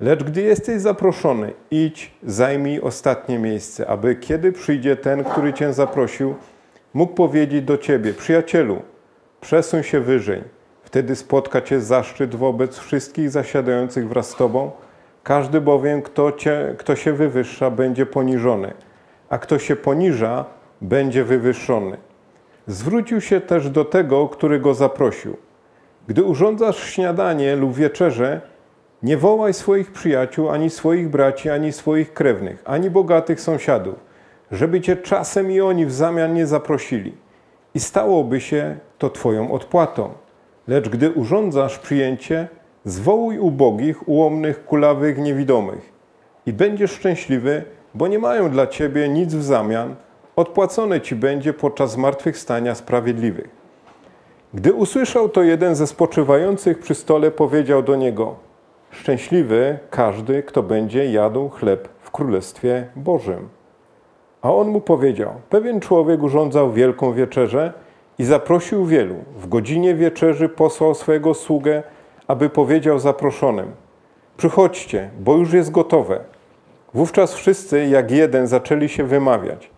Lecz 0.00 0.24
gdy 0.24 0.42
jesteś 0.42 0.80
zaproszony, 0.80 1.52
idź, 1.70 2.14
zajmij 2.22 2.80
ostatnie 2.80 3.38
miejsce, 3.38 3.86
aby 3.86 4.16
kiedy 4.16 4.52
przyjdzie 4.52 4.96
ten, 4.96 5.24
który 5.24 5.52
cię 5.52 5.72
zaprosił, 5.72 6.34
mógł 6.94 7.14
powiedzieć 7.14 7.64
do 7.64 7.78
ciebie: 7.78 8.14
Przyjacielu, 8.14 8.82
przesuń 9.40 9.82
się 9.82 10.00
wyżej. 10.00 10.42
Wtedy 10.82 11.16
spotka 11.16 11.60
cię 11.60 11.80
zaszczyt 11.80 12.34
wobec 12.34 12.78
wszystkich 12.78 13.30
zasiadających 13.30 14.08
wraz 14.08 14.30
z 14.30 14.36
tobą 14.36 14.70
każdy 15.26 15.60
bowiem, 15.60 16.02
kto, 16.02 16.32
cię, 16.32 16.74
kto 16.78 16.96
się 16.96 17.12
wywyższa, 17.12 17.70
będzie 17.70 18.06
poniżony, 18.06 18.72
a 19.28 19.38
kto 19.38 19.58
się 19.58 19.76
poniża, 19.76 20.44
będzie 20.80 21.24
wywyższony. 21.24 21.96
Zwrócił 22.66 23.20
się 23.20 23.40
też 23.40 23.70
do 23.70 23.84
tego, 23.84 24.28
który 24.28 24.60
go 24.60 24.74
zaprosił. 24.74 25.36
Gdy 26.06 26.24
urządzasz 26.24 26.84
śniadanie 26.84 27.56
lub 27.56 27.74
wieczerze, 27.74 28.40
nie 29.02 29.16
wołaj 29.16 29.54
swoich 29.54 29.92
przyjaciół, 29.92 30.50
ani 30.50 30.70
swoich 30.70 31.08
braci, 31.08 31.50
ani 31.50 31.72
swoich 31.72 32.14
krewnych, 32.14 32.62
ani 32.64 32.90
bogatych 32.90 33.40
sąsiadów, 33.40 33.94
żeby 34.50 34.80
cię 34.80 34.96
czasem 34.96 35.50
i 35.50 35.60
oni 35.60 35.86
w 35.86 35.92
zamian 35.92 36.34
nie 36.34 36.46
zaprosili. 36.46 37.14
i 37.74 37.80
stałoby 37.80 38.40
się 38.40 38.76
to 38.98 39.10
Twoją 39.10 39.52
odpłatą. 39.52 40.12
Lecz 40.68 40.88
gdy 40.88 41.10
urządzasz 41.10 41.78
przyjęcie, 41.78 42.48
zwołuj 42.86 43.38
ubogich, 43.38 44.08
ułomnych, 44.08 44.64
kulawych, 44.64 45.18
niewidomych 45.18 45.92
i 46.46 46.52
będziesz 46.52 46.90
szczęśliwy, 46.92 47.64
bo 47.94 48.08
nie 48.08 48.18
mają 48.18 48.50
dla 48.50 48.66
Ciebie 48.66 49.08
nic 49.08 49.34
w 49.34 49.42
zamian, 49.42 49.94
odpłacone 50.36 51.00
Ci 51.00 51.14
będzie 51.14 51.52
podczas 51.52 51.92
zmartwychwstania 51.92 52.74
sprawiedliwych. 52.74 53.48
Gdy 54.54 54.72
usłyszał 54.72 55.28
to 55.28 55.42
jeden 55.42 55.74
ze 55.74 55.86
spoczywających 55.86 56.78
przy 56.78 56.94
stole, 56.94 57.30
powiedział 57.30 57.82
do 57.82 57.96
niego: 57.96 58.34
Szczęśliwy 58.90 59.78
każdy, 59.90 60.42
kto 60.42 60.62
będzie 60.62 61.12
jadł 61.12 61.48
chleb 61.48 61.88
w 62.00 62.10
królestwie 62.10 62.86
Bożym. 62.96 63.48
A 64.42 64.52
on 64.52 64.68
mu 64.68 64.80
powiedział: 64.80 65.30
Pewien 65.50 65.80
człowiek 65.80 66.22
urządzał 66.22 66.72
wielką 66.72 67.12
wieczerzę 67.12 67.72
i 68.18 68.24
zaprosił 68.24 68.86
wielu. 68.86 69.14
W 69.38 69.48
godzinie 69.48 69.94
wieczerzy 69.94 70.48
posłał 70.48 70.94
swojego 70.94 71.34
sługę, 71.34 71.82
aby 72.28 72.50
powiedział 72.50 72.98
zaproszonym: 72.98 73.72
Przychodźcie, 74.36 75.10
bo 75.20 75.36
już 75.36 75.52
jest 75.52 75.70
gotowe. 75.70 76.20
Wówczas 76.94 77.34
wszyscy, 77.34 77.86
jak 77.86 78.10
jeden, 78.10 78.46
zaczęli 78.46 78.88
się 78.88 79.04
wymawiać. 79.04 79.70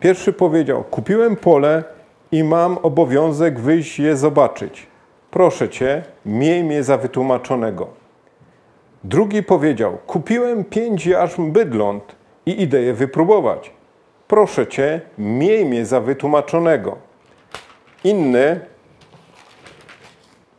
Pierwszy 0.00 0.32
powiedział: 0.32 0.84
Kupiłem 0.84 1.36
pole 1.36 1.84
i 2.32 2.44
mam 2.44 2.78
obowiązek 2.82 3.60
wyjść 3.60 3.98
je 3.98 4.16
zobaczyć. 4.16 4.86
Proszę 5.30 5.68
cię, 5.68 6.02
miej 6.26 6.64
mnie 6.64 6.82
za 6.82 6.98
wytłumaczonego. 6.98 7.86
Drugi 9.04 9.42
powiedział: 9.42 9.98
Kupiłem 10.06 10.64
pięć 10.64 11.06
jarzm 11.06 11.52
bydląt 11.52 12.16
i 12.46 12.62
idę 12.62 12.82
je 12.82 12.94
wypróbować. 12.94 13.72
Proszę 14.28 14.66
cię, 14.66 15.00
miej 15.18 15.66
mnie 15.66 15.86
za 15.86 16.00
wytłumaczonego. 16.00 16.96
Inny 18.04 18.60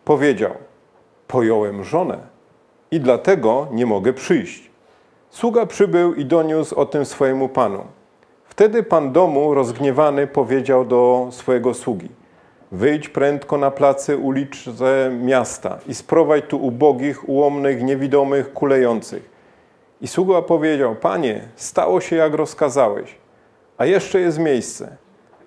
powiedział: 0.05 0.51
Pojąłem 1.31 1.83
żonę 1.83 2.17
i 2.91 2.99
dlatego 2.99 3.67
nie 3.71 3.85
mogę 3.85 4.13
przyjść. 4.13 4.71
Sługa 5.29 5.65
przybył 5.65 6.13
i 6.13 6.25
doniósł 6.25 6.79
o 6.79 6.85
tym 6.85 7.05
swojemu 7.05 7.49
panu. 7.49 7.83
Wtedy 8.45 8.83
pan 8.83 9.11
domu, 9.11 9.53
rozgniewany, 9.53 10.27
powiedział 10.27 10.85
do 10.85 11.27
swojego 11.31 11.73
sługi: 11.73 12.09
Wyjdź 12.71 13.09
prędko 13.09 13.57
na 13.57 13.71
placy 13.71 14.17
uliczne 14.17 15.11
miasta 15.21 15.79
i 15.87 15.93
sprowadź 15.93 16.43
tu 16.47 16.65
ubogich, 16.65 17.29
ułomnych, 17.29 17.83
niewidomych, 17.83 18.53
kulejących. 18.53 19.29
I 20.01 20.07
sługa 20.07 20.41
powiedział: 20.41 20.95
Panie, 20.95 21.41
stało 21.55 22.01
się 22.01 22.15
jak 22.15 22.33
rozkazałeś, 22.33 23.15
a 23.77 23.85
jeszcze 23.85 24.19
jest 24.19 24.39
miejsce. 24.39 24.97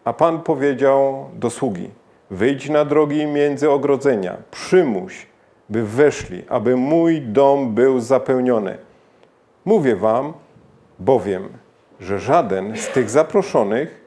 A 0.04 0.12
pan 0.12 0.40
powiedział 0.40 1.30
do 1.34 1.50
sługi: 1.50 1.90
Wyjdź 2.30 2.68
na 2.68 2.84
drogi 2.84 3.26
między 3.26 3.70
ogrodzenia, 3.70 4.36
przymuś, 4.50 5.33
by 5.68 5.82
weszli, 5.82 6.42
aby 6.48 6.76
mój 6.76 7.20
dom 7.20 7.74
był 7.74 8.00
zapełniony. 8.00 8.78
Mówię 9.64 9.96
wam, 9.96 10.32
bowiem, 10.98 11.48
że 12.00 12.18
żaden 12.18 12.76
z 12.76 12.88
tych 12.88 13.10
zaproszonych 13.10 14.04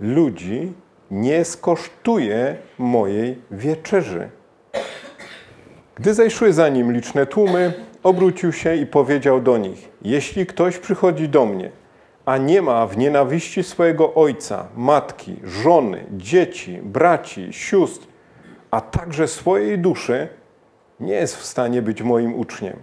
ludzi 0.00 0.72
nie 1.10 1.44
skosztuje 1.44 2.56
mojej 2.78 3.38
wieczerzy. 3.50 4.28
Gdy 5.94 6.14
zajszły 6.14 6.52
za 6.52 6.68
nim 6.68 6.92
liczne 6.92 7.26
tłumy, 7.26 7.72
obrócił 8.02 8.52
się 8.52 8.76
i 8.76 8.86
powiedział 8.86 9.40
do 9.40 9.58
nich: 9.58 9.88
Jeśli 10.02 10.46
ktoś 10.46 10.78
przychodzi 10.78 11.28
do 11.28 11.46
mnie, 11.46 11.70
a 12.26 12.36
nie 12.36 12.62
ma 12.62 12.86
w 12.86 12.98
nienawiści 12.98 13.62
swojego 13.62 14.14
ojca, 14.14 14.68
matki, 14.76 15.36
żony, 15.44 16.04
dzieci, 16.10 16.78
braci, 16.82 17.52
sióstr, 17.52 18.07
a 18.70 18.80
także 18.80 19.28
swojej 19.28 19.78
duszy, 19.78 20.28
nie 21.00 21.14
jest 21.14 21.36
w 21.36 21.44
stanie 21.44 21.82
być 21.82 22.02
moim 22.02 22.34
uczniem. 22.34 22.76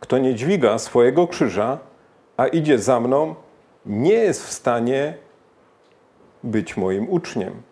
Kto 0.00 0.18
nie 0.18 0.34
dźwiga 0.34 0.78
swojego 0.78 1.26
krzyża, 1.26 1.78
a 2.36 2.46
idzie 2.46 2.78
za 2.78 3.00
mną, 3.00 3.34
nie 3.86 4.12
jest 4.12 4.46
w 4.46 4.52
stanie 4.52 5.14
być 6.44 6.76
moim 6.76 7.10
uczniem. 7.10 7.62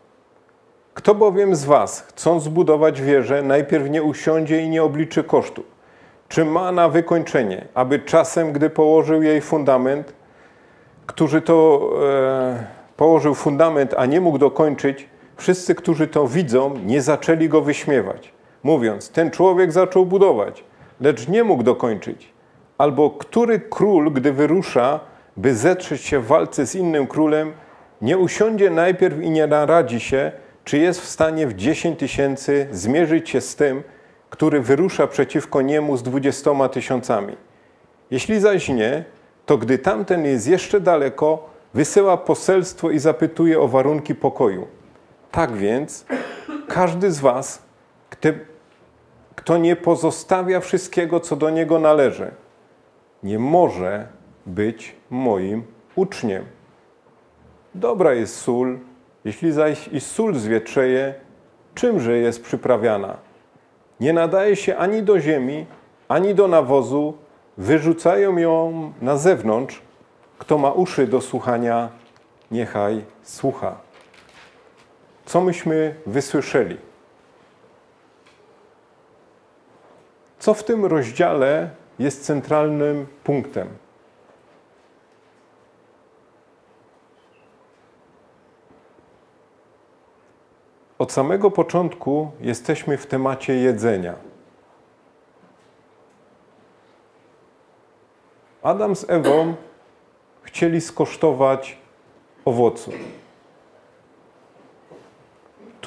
Kto 0.94 1.14
bowiem 1.14 1.56
z 1.56 1.64
Was, 1.64 2.00
chcąc 2.00 2.42
zbudować 2.42 3.02
wieżę, 3.02 3.42
najpierw 3.42 3.90
nie 3.90 4.02
usiądzie 4.02 4.62
i 4.62 4.68
nie 4.68 4.82
obliczy 4.82 5.24
kosztów, 5.24 5.64
czy 6.28 6.44
ma 6.44 6.72
na 6.72 6.88
wykończenie, 6.88 7.68
aby 7.74 7.98
czasem, 7.98 8.52
gdy 8.52 8.70
położył 8.70 9.22
jej 9.22 9.40
fundament, 9.40 10.12
którzy 11.06 11.40
to 11.40 11.90
e, 12.02 12.66
położył 12.96 13.34
fundament, 13.34 13.94
a 13.96 14.06
nie 14.06 14.20
mógł 14.20 14.38
dokończyć, 14.38 15.08
wszyscy, 15.38 15.74
którzy 15.74 16.06
to 16.06 16.28
widzą, 16.28 16.74
nie 16.84 17.02
zaczęli 17.02 17.48
go 17.48 17.60
wyśmiewać, 17.60 18.32
mówiąc: 18.62 19.10
Ten 19.10 19.30
człowiek 19.30 19.72
zaczął 19.72 20.06
budować, 20.06 20.64
lecz 21.00 21.28
nie 21.28 21.44
mógł 21.44 21.62
dokończyć. 21.62 22.32
Albo 22.78 23.10
który 23.10 23.60
król, 23.60 24.12
gdy 24.12 24.32
wyrusza, 24.32 25.00
by 25.36 25.54
zetrzeć 25.54 26.00
się 26.00 26.20
w 26.20 26.26
walce 26.26 26.66
z 26.66 26.74
innym 26.74 27.06
królem, 27.06 27.52
nie 28.02 28.18
usiądzie 28.18 28.70
najpierw 28.70 29.22
i 29.22 29.30
nie 29.30 29.46
naradzi 29.46 30.00
się, 30.00 30.32
czy 30.64 30.78
jest 30.78 31.00
w 31.00 31.08
stanie 31.08 31.46
w 31.46 31.54
10 31.54 31.98
tysięcy 31.98 32.68
zmierzyć 32.70 33.30
się 33.30 33.40
z 33.40 33.56
tym, 33.56 33.82
który 34.30 34.60
wyrusza 34.60 35.06
przeciwko 35.06 35.62
niemu 35.62 35.96
z 35.96 36.02
dwudziestoma 36.02 36.68
tysiącami. 36.68 37.36
Jeśli 38.10 38.40
zaś 38.40 38.68
nie, 38.68 39.04
to 39.46 39.58
gdy 39.58 39.78
tamten 39.78 40.24
jest 40.24 40.48
jeszcze 40.48 40.80
daleko, 40.80 41.48
wysyła 41.74 42.16
poselstwo 42.16 42.90
i 42.90 42.98
zapytuje 42.98 43.60
o 43.60 43.68
warunki 43.68 44.14
pokoju. 44.14 44.77
Tak 45.30 45.52
więc 45.52 46.06
każdy 46.68 47.12
z 47.12 47.20
was, 47.20 47.62
kto, 49.36 49.56
nie 49.58 49.76
pozostawia 49.76 50.60
wszystkiego, 50.60 51.20
co 51.20 51.36
do 51.36 51.50
niego 51.50 51.78
należy, 51.78 52.30
nie 53.22 53.38
może 53.38 54.06
być 54.46 54.96
moim 55.10 55.62
uczniem. 55.96 56.44
Dobra 57.74 58.14
jest 58.14 58.36
sól, 58.36 58.78
jeśli 59.24 59.52
zaś 59.52 59.88
i 59.88 60.00
sól 60.00 60.34
zwietrzeje, 60.34 61.14
czymże 61.74 62.16
jest 62.18 62.42
przyprawiana? 62.42 63.16
Nie 64.00 64.12
nadaje 64.12 64.56
się 64.56 64.76
ani 64.76 65.02
do 65.02 65.20
ziemi, 65.20 65.66
ani 66.08 66.34
do 66.34 66.48
nawozu, 66.48 67.14
wyrzucają 67.58 68.38
ją 68.38 68.92
na 69.00 69.16
zewnątrz. 69.16 69.82
Kto 70.38 70.58
ma 70.58 70.72
uszy 70.72 71.06
do 71.06 71.20
słuchania, 71.20 71.88
niechaj 72.50 73.04
słucha. 73.22 73.87
Co 75.28 75.40
myśmy 75.40 75.94
wysłyszeli? 76.06 76.76
Co 80.38 80.54
w 80.54 80.64
tym 80.64 80.84
rozdziale 80.84 81.70
jest 81.98 82.24
centralnym 82.24 83.06
punktem? 83.24 83.68
Od 90.98 91.12
samego 91.12 91.50
początku 91.50 92.30
jesteśmy 92.40 92.96
w 92.96 93.06
temacie 93.06 93.54
jedzenia. 93.54 94.14
Adam 98.62 98.96
z 98.96 99.10
Ewą 99.10 99.54
chcieli 100.42 100.80
skosztować 100.80 101.78
owocu. 102.44 102.92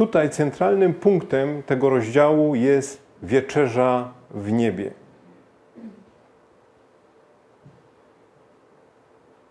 Tutaj 0.02 0.30
centralnym 0.30 0.94
punktem 0.94 1.64
tego 1.64 1.90
rozdziału 1.90 2.56
jest 2.56 3.02
wieczerza 3.24 4.14
w 4.32 4.52
niebie. 4.52 4.92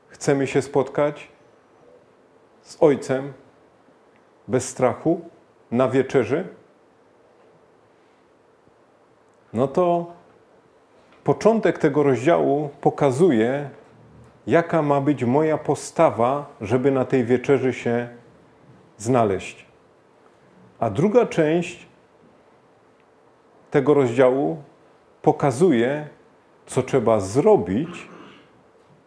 Chcemy 0.09 0.47
się 0.47 0.63
spotkać 0.63 1.29
z 2.63 2.77
Ojcem 2.81 3.33
bez 4.49 4.69
strachu 4.69 5.21
na 5.71 5.89
wieczerzy? 5.89 6.49
No 9.53 9.69
to 9.69 10.13
początek 11.25 11.79
tego 11.79 12.03
rozdziału 12.03 12.69
pokazuje, 12.81 13.71
jaka 14.47 14.83
ma 14.83 15.01
być 15.01 15.25
moja 15.25 15.59
postawa, 15.59 16.55
żeby 16.61 16.91
na 16.91 17.05
tej 17.05 17.25
wieczerzy 17.25 17.73
się 17.73 18.09
znaleźć. 18.99 19.69
A 20.81 20.90
druga 20.90 21.27
część 21.27 21.87
tego 23.71 23.95
rozdziału 23.95 24.62
pokazuje, 25.23 26.09
co 26.66 26.83
trzeba 26.83 27.21
zrobić, 27.21 28.09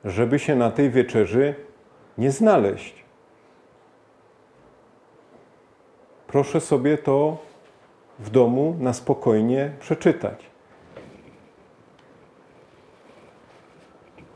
żeby 0.06 0.40
się 0.40 0.56
na 0.56 0.72
tej 0.72 0.90
wieczerzy 0.90 1.56
nie 2.18 2.32
znaleźć. 2.32 3.04
Proszę 6.28 6.62
sobie 6.62 6.98
to 6.98 7.38
w 8.20 8.30
domu 8.30 8.76
na 8.80 8.94
spokojnie 8.94 9.72
przeczytać. 9.80 10.46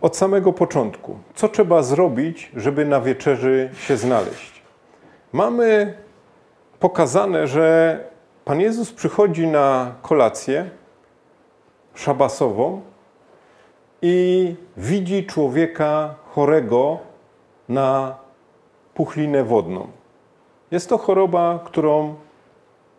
Od 0.01 0.17
samego 0.17 0.53
początku, 0.53 1.19
co 1.35 1.49
trzeba 1.49 1.81
zrobić, 1.81 2.51
żeby 2.55 2.85
na 2.85 3.01
wieczerzy 3.01 3.69
się 3.73 3.97
znaleźć? 3.97 4.57
mamy 5.33 5.93
pokazane, 6.79 7.47
że 7.47 7.99
Pan 8.45 8.61
Jezus 8.61 8.93
przychodzi 8.93 9.47
na 9.47 9.95
kolację 10.01 10.69
szabasową 11.95 12.81
i 14.01 14.55
widzi 14.77 15.25
człowieka 15.25 16.15
chorego 16.29 16.99
na 17.69 18.15
puchlinę 18.93 19.43
wodną. 19.43 19.87
Jest 20.71 20.89
to 20.89 20.97
choroba, 20.97 21.59
którą 21.65 22.15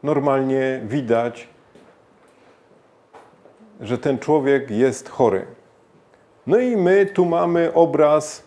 normalnie 0.02 0.80
widać, 0.84 1.48
że 3.80 3.98
ten 3.98 4.18
człowiek 4.18 4.70
jest 4.70 5.08
chory. 5.08 5.46
No 6.46 6.58
i 6.58 6.76
my 6.76 7.06
tu 7.06 7.24
mamy 7.24 7.74
obraz, 7.74 8.42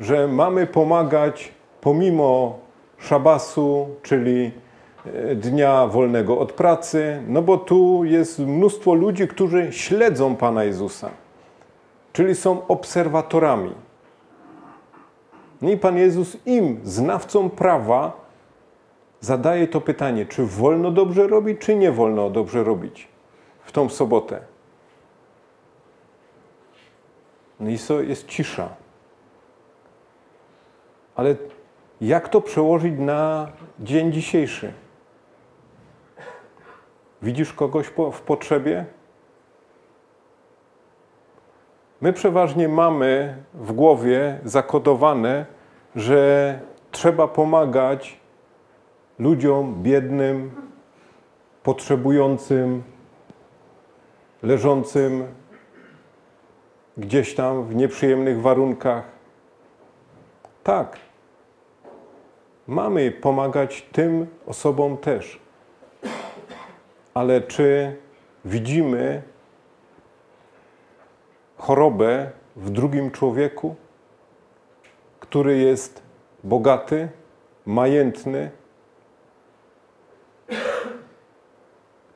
że 0.00 0.28
mamy 0.28 0.66
pomagać 0.66 1.52
pomimo 1.80 2.58
szabasu, 3.04 3.88
czyli 4.02 4.52
e, 5.06 5.34
dnia 5.34 5.86
wolnego 5.86 6.38
od 6.38 6.52
pracy, 6.52 7.22
no 7.28 7.42
bo 7.42 7.58
tu 7.58 8.04
jest 8.04 8.38
mnóstwo 8.38 8.94
ludzi, 8.94 9.28
którzy 9.28 9.72
śledzą 9.72 10.36
Pana 10.36 10.64
Jezusa, 10.64 11.10
czyli 12.12 12.34
są 12.34 12.66
obserwatorami. 12.66 13.72
No 15.62 15.70
i 15.70 15.76
Pan 15.76 15.96
Jezus 15.96 16.36
im, 16.46 16.80
znawcom 16.84 17.50
prawa, 17.50 18.12
zadaje 19.20 19.68
to 19.68 19.80
pytanie, 19.80 20.26
czy 20.26 20.46
wolno 20.46 20.90
dobrze 20.90 21.26
robić, 21.26 21.60
czy 21.60 21.76
nie 21.76 21.92
wolno 21.92 22.30
dobrze 22.30 22.64
robić 22.64 23.08
w 23.64 23.72
tą 23.72 23.88
sobotę. 23.88 24.40
No 27.60 27.70
i 27.70 27.78
so 27.78 28.00
jest 28.00 28.26
cisza. 28.26 28.68
Ale 31.16 31.36
jak 32.00 32.28
to 32.28 32.40
przełożyć 32.40 32.94
na 32.98 33.48
dzień 33.80 34.12
dzisiejszy? 34.12 34.72
Widzisz 37.22 37.52
kogoś 37.52 37.86
w 38.12 38.20
potrzebie? 38.20 38.84
My 42.00 42.12
przeważnie 42.12 42.68
mamy 42.68 43.36
w 43.54 43.72
głowie 43.72 44.40
zakodowane, 44.44 45.46
że 45.96 46.60
trzeba 46.90 47.28
pomagać 47.28 48.20
ludziom 49.18 49.82
biednym, 49.82 50.50
potrzebującym, 51.62 52.82
leżącym 54.42 55.26
gdzieś 56.96 57.34
tam 57.34 57.64
w 57.64 57.74
nieprzyjemnych 57.74 58.40
warunkach. 58.40 59.04
Tak, 60.62 60.96
mamy 62.66 63.10
pomagać 63.10 63.82
tym 63.92 64.26
osobom 64.46 64.96
też. 64.96 65.40
Ale 67.14 67.40
czy 67.40 67.96
widzimy 68.44 69.22
chorobę 71.56 72.30
w 72.56 72.70
drugim 72.70 73.10
człowieku, 73.10 73.74
który 75.20 75.58
jest 75.58 76.02
bogaty, 76.44 77.08
majętny, 77.66 78.50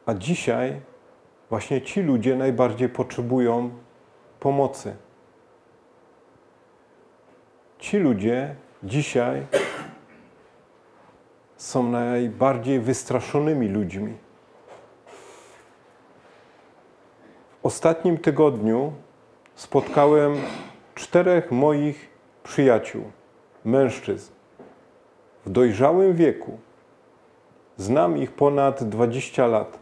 a 0.07 0.15
dzisiaj 0.15 0.81
właśnie 1.51 1.83
ci 1.83 2.03
ludzie 2.03 2.37
najbardziej 2.37 2.89
potrzebują 2.89 3.71
pomocy. 4.41 4.97
Ci 7.79 7.99
ludzie 7.99 8.55
dzisiaj 8.83 9.47
są 11.59 11.83
najbardziej 11.83 12.81
wystraszonymi 12.81 13.69
ludźmi. 13.69 14.15
W 17.63 17.67
ostatnim 17.67 18.19
tygodniu 18.19 18.93
spotkałem 19.55 20.37
czterech 20.95 21.51
moich 21.51 22.09
przyjaciół, 22.43 23.03
mężczyzn, 23.65 24.33
w 25.47 25.51
dojrzałym 25.51 26.15
wieku. 26.15 26.59
Znam 27.77 28.19
ich 28.19 28.33
ponad 28.33 28.85
20 28.85 29.47
lat. 29.47 29.79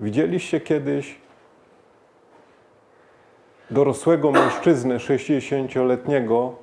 Widzieliście 0.00 0.60
kiedyś 0.60 1.18
dorosłego 3.70 4.30
mężczyznę 4.30 4.96
60-letniego, 4.96 6.61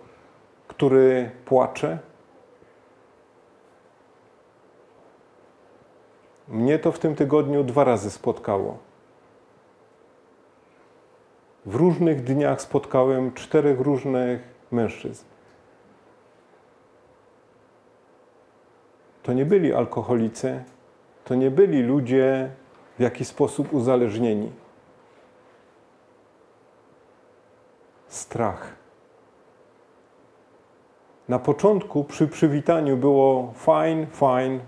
który 0.79 1.31
płacze? 1.45 1.99
Mnie 6.47 6.79
to 6.79 6.91
w 6.91 6.99
tym 6.99 7.15
tygodniu 7.15 7.63
dwa 7.63 7.83
razy 7.83 8.11
spotkało. 8.11 8.77
W 11.65 11.75
różnych 11.75 12.23
dniach 12.23 12.61
spotkałem 12.61 13.33
czterech 13.33 13.79
różnych 13.79 14.41
mężczyzn. 14.71 15.25
To 19.23 19.33
nie 19.33 19.45
byli 19.45 19.73
alkoholicy, 19.73 20.63
to 21.25 21.35
nie 21.35 21.51
byli 21.51 21.81
ludzie 21.81 22.49
w 22.97 23.01
jakiś 23.01 23.27
sposób 23.27 23.73
uzależnieni. 23.73 24.51
Strach. 28.07 28.78
Na 31.29 31.39
początku 31.39 32.03
przy 32.03 32.27
przywitaniu 32.27 32.97
było 32.97 33.53
fajn, 33.55 34.07
fajn, 34.07 34.59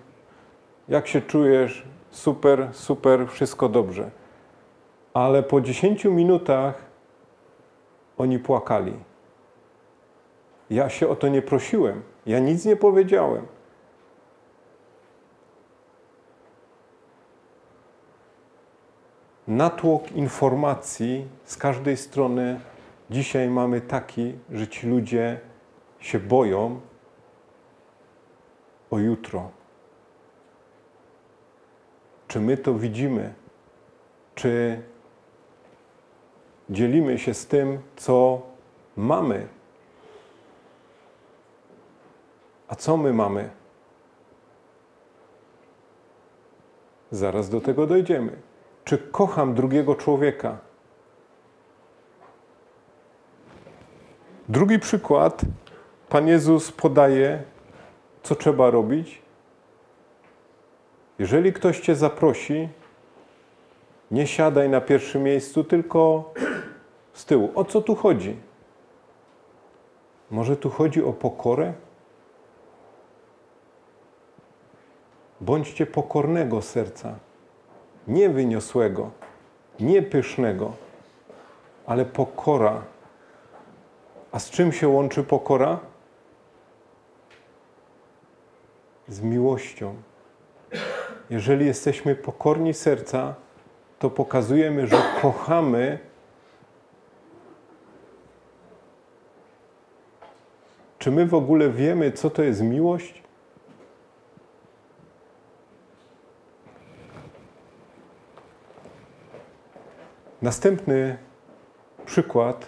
jak 0.90 1.08
się 1.08 1.22
czujesz, 1.22 1.86
super, 2.10 2.70
super, 2.72 3.28
wszystko 3.30 3.70
dobrze. 3.70 4.12
Ale 5.14 5.44
po 5.44 5.62
10 5.62 6.06
minutach 6.06 6.86
oni 8.18 8.40
płakali. 8.40 8.94
Ja 10.70 10.90
się 10.90 11.08
o 11.08 11.16
to 11.16 11.28
nie 11.28 11.42
prosiłem, 11.42 12.02
ja 12.26 12.40
nic 12.40 12.66
nie 12.66 12.76
powiedziałem. 12.76 13.46
natłok 19.48 20.12
informacji 20.12 21.28
z 21.46 21.58
każdej 21.58 21.98
strony 21.98 22.60
dzisiaj 23.10 23.50
mamy 23.50 23.82
taki, 23.82 24.34
że 24.52 24.68
ci 24.68 24.88
ludzie 24.88 25.40
się 26.02 26.20
boją 26.20 26.82
o 28.92 29.00
jutro. 29.00 29.52
Czy 32.28 32.40
my 32.40 32.58
to 32.58 32.74
widzimy? 32.74 33.34
Czy 34.36 34.82
dzielimy 36.70 37.20
się 37.20 37.34
z 37.34 37.48
tym, 37.48 37.82
co 37.96 38.42
mamy? 38.98 39.48
A 42.68 42.76
co 42.76 42.98
my 42.98 43.14
mamy? 43.14 43.50
Zaraz 47.12 47.50
do 47.50 47.62
tego 47.62 47.88
dojdziemy 47.88 48.52
czy 48.86 48.98
kocham 48.98 49.54
drugiego 49.54 49.96
człowieka. 49.96 50.58
Drugi 54.50 54.80
przykład 54.80 55.42
Pan 56.12 56.28
Jezus 56.28 56.72
podaje, 56.72 57.44
co 58.24 58.36
trzeba 58.36 58.70
robić. 58.70 59.22
Jeżeli 61.20 61.54
ktoś 61.54 61.80
Cię 61.80 61.96
zaprosi, 61.96 62.70
nie 64.12 64.28
siadaj 64.28 64.70
na 64.70 64.82
pierwszym 64.82 65.24
miejscu, 65.24 65.64
tylko 65.64 66.34
z 67.14 67.26
tyłu. 67.26 67.52
O 67.56 67.66
co 67.66 67.82
tu 67.82 67.96
chodzi? 67.96 68.36
Może 70.32 70.58
tu 70.58 70.70
chodzi 70.70 71.04
o 71.04 71.14
pokorę? 71.14 71.74
Bądźcie 75.42 75.86
pokornego 75.86 76.62
serca 76.62 77.16
nie 78.08 78.30
wyniosłego, 78.30 79.12
nie 79.80 80.02
pysznego, 80.02 80.72
ale 81.86 82.06
pokora. 82.06 82.82
A 84.32 84.40
z 84.40 84.50
czym 84.50 84.72
się 84.72 84.88
łączy 84.88 85.24
pokora? 85.24 85.91
Z 89.12 89.22
miłością. 89.22 89.96
Jeżeli 91.30 91.66
jesteśmy 91.66 92.16
pokorni 92.16 92.74
serca, 92.74 93.36
to 94.00 94.10
pokazujemy, 94.10 94.88
że 94.88 94.98
kochamy 95.22 96.00
Czy 101.00 101.12
my 101.12 101.26
w 101.26 101.34
ogóle 101.34 101.70
wiemy, 101.70 102.12
co 102.12 102.30
to 102.30 102.44
jest 102.44 102.62
miłość? 102.62 103.24
Następny 110.42 111.18
przykład 112.06 112.68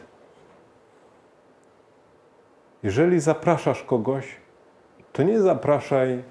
Jeżeli 2.84 3.20
zapraszasz 3.20 3.84
kogoś, 3.84 4.36
to 5.12 5.24
nie 5.24 5.42
zapraszaj 5.42 6.24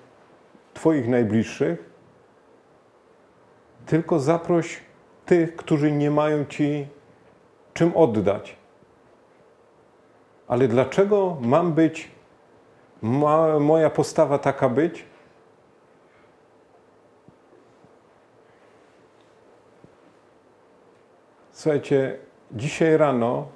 Twoich 0.74 1.08
najbliższych, 1.08 1.90
tylko 3.86 4.20
zaproś 4.20 4.80
tych, 5.26 5.56
którzy 5.56 5.92
nie 5.92 6.10
mają 6.10 6.44
Ci 6.44 6.86
czym 7.74 7.96
oddać. 7.96 8.56
Ale 10.48 10.68
dlaczego 10.68 11.36
mam 11.40 11.72
być, 11.72 12.10
ma, 13.02 13.58
moja 13.58 13.90
postawa 13.90 14.38
taka 14.38 14.68
być? 14.68 15.04
Słuchajcie, 21.52 22.18
dzisiaj 22.52 22.96
rano 22.96 23.48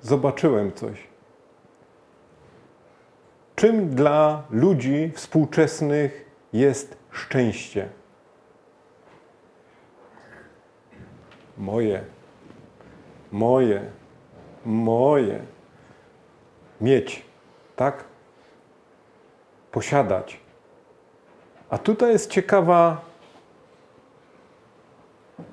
zobaczyłem 0.00 0.72
coś. 0.72 1.15
Czym 3.56 3.90
dla 3.90 4.42
ludzi 4.50 5.12
współczesnych 5.14 6.30
jest 6.52 6.96
szczęście? 7.10 7.88
Moje, 11.56 12.04
moje, 13.32 13.90
moje. 14.64 15.40
Mieć, 16.80 17.22
tak? 17.76 18.04
Posiadać. 19.70 20.40
A 21.70 21.78
tutaj 21.78 22.12
jest 22.12 22.30
ciekawa 22.30 23.00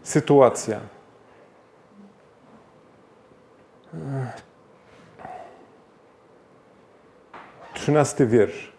sytuacja. 0.03 0.79
Trzynasty 7.83 8.27
wiersz. 8.27 8.71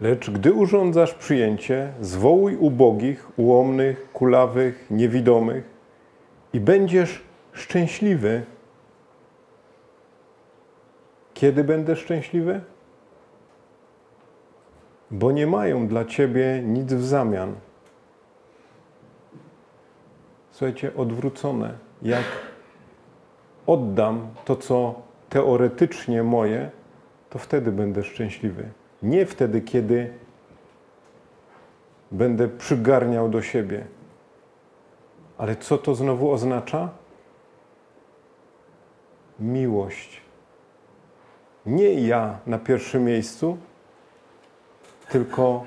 Lecz 0.00 0.30
gdy 0.30 0.52
urządzasz 0.52 1.14
przyjęcie, 1.14 1.92
zwołuj 2.00 2.56
ubogich, 2.56 3.38
ułomnych, 3.38 4.12
kulawych, 4.12 4.86
niewidomych 4.90 5.64
i 6.52 6.60
będziesz 6.60 7.22
szczęśliwy. 7.52 8.42
Kiedy 11.34 11.64
będę 11.64 11.96
szczęśliwy? 11.96 12.60
Bo 15.10 15.32
nie 15.32 15.46
mają 15.46 15.86
dla 15.86 16.04
ciebie 16.04 16.62
nic 16.64 16.92
w 16.92 17.04
zamian. 17.04 17.54
Słuchajcie, 20.50 20.90
odwrócone. 20.96 21.74
Jak 22.02 22.24
oddam 23.66 24.28
to, 24.44 24.56
co 24.56 25.02
teoretycznie 25.28 26.22
moje, 26.22 26.70
to 27.34 27.38
wtedy 27.38 27.72
będę 27.72 28.02
szczęśliwy. 28.04 28.68
Nie 29.02 29.26
wtedy, 29.26 29.60
kiedy 29.60 30.12
będę 32.12 32.48
przygarniał 32.48 33.28
do 33.28 33.42
siebie. 33.42 33.86
Ale 35.38 35.56
co 35.56 35.78
to 35.78 35.94
znowu 35.94 36.30
oznacza? 36.30 36.88
Miłość. 39.40 40.20
Nie 41.66 42.06
ja 42.06 42.38
na 42.46 42.58
pierwszym 42.58 43.04
miejscu, 43.04 43.58
tylko 45.08 45.64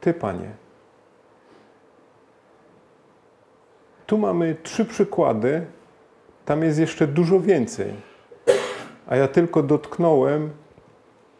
Ty, 0.00 0.14
Panie. 0.14 0.50
Tu 4.06 4.18
mamy 4.18 4.56
trzy 4.62 4.84
przykłady, 4.84 5.66
tam 6.44 6.62
jest 6.62 6.78
jeszcze 6.78 7.06
dużo 7.06 7.40
więcej. 7.40 8.09
A 9.10 9.16
ja 9.16 9.28
tylko 9.28 9.62
dotknąłem 9.62 10.50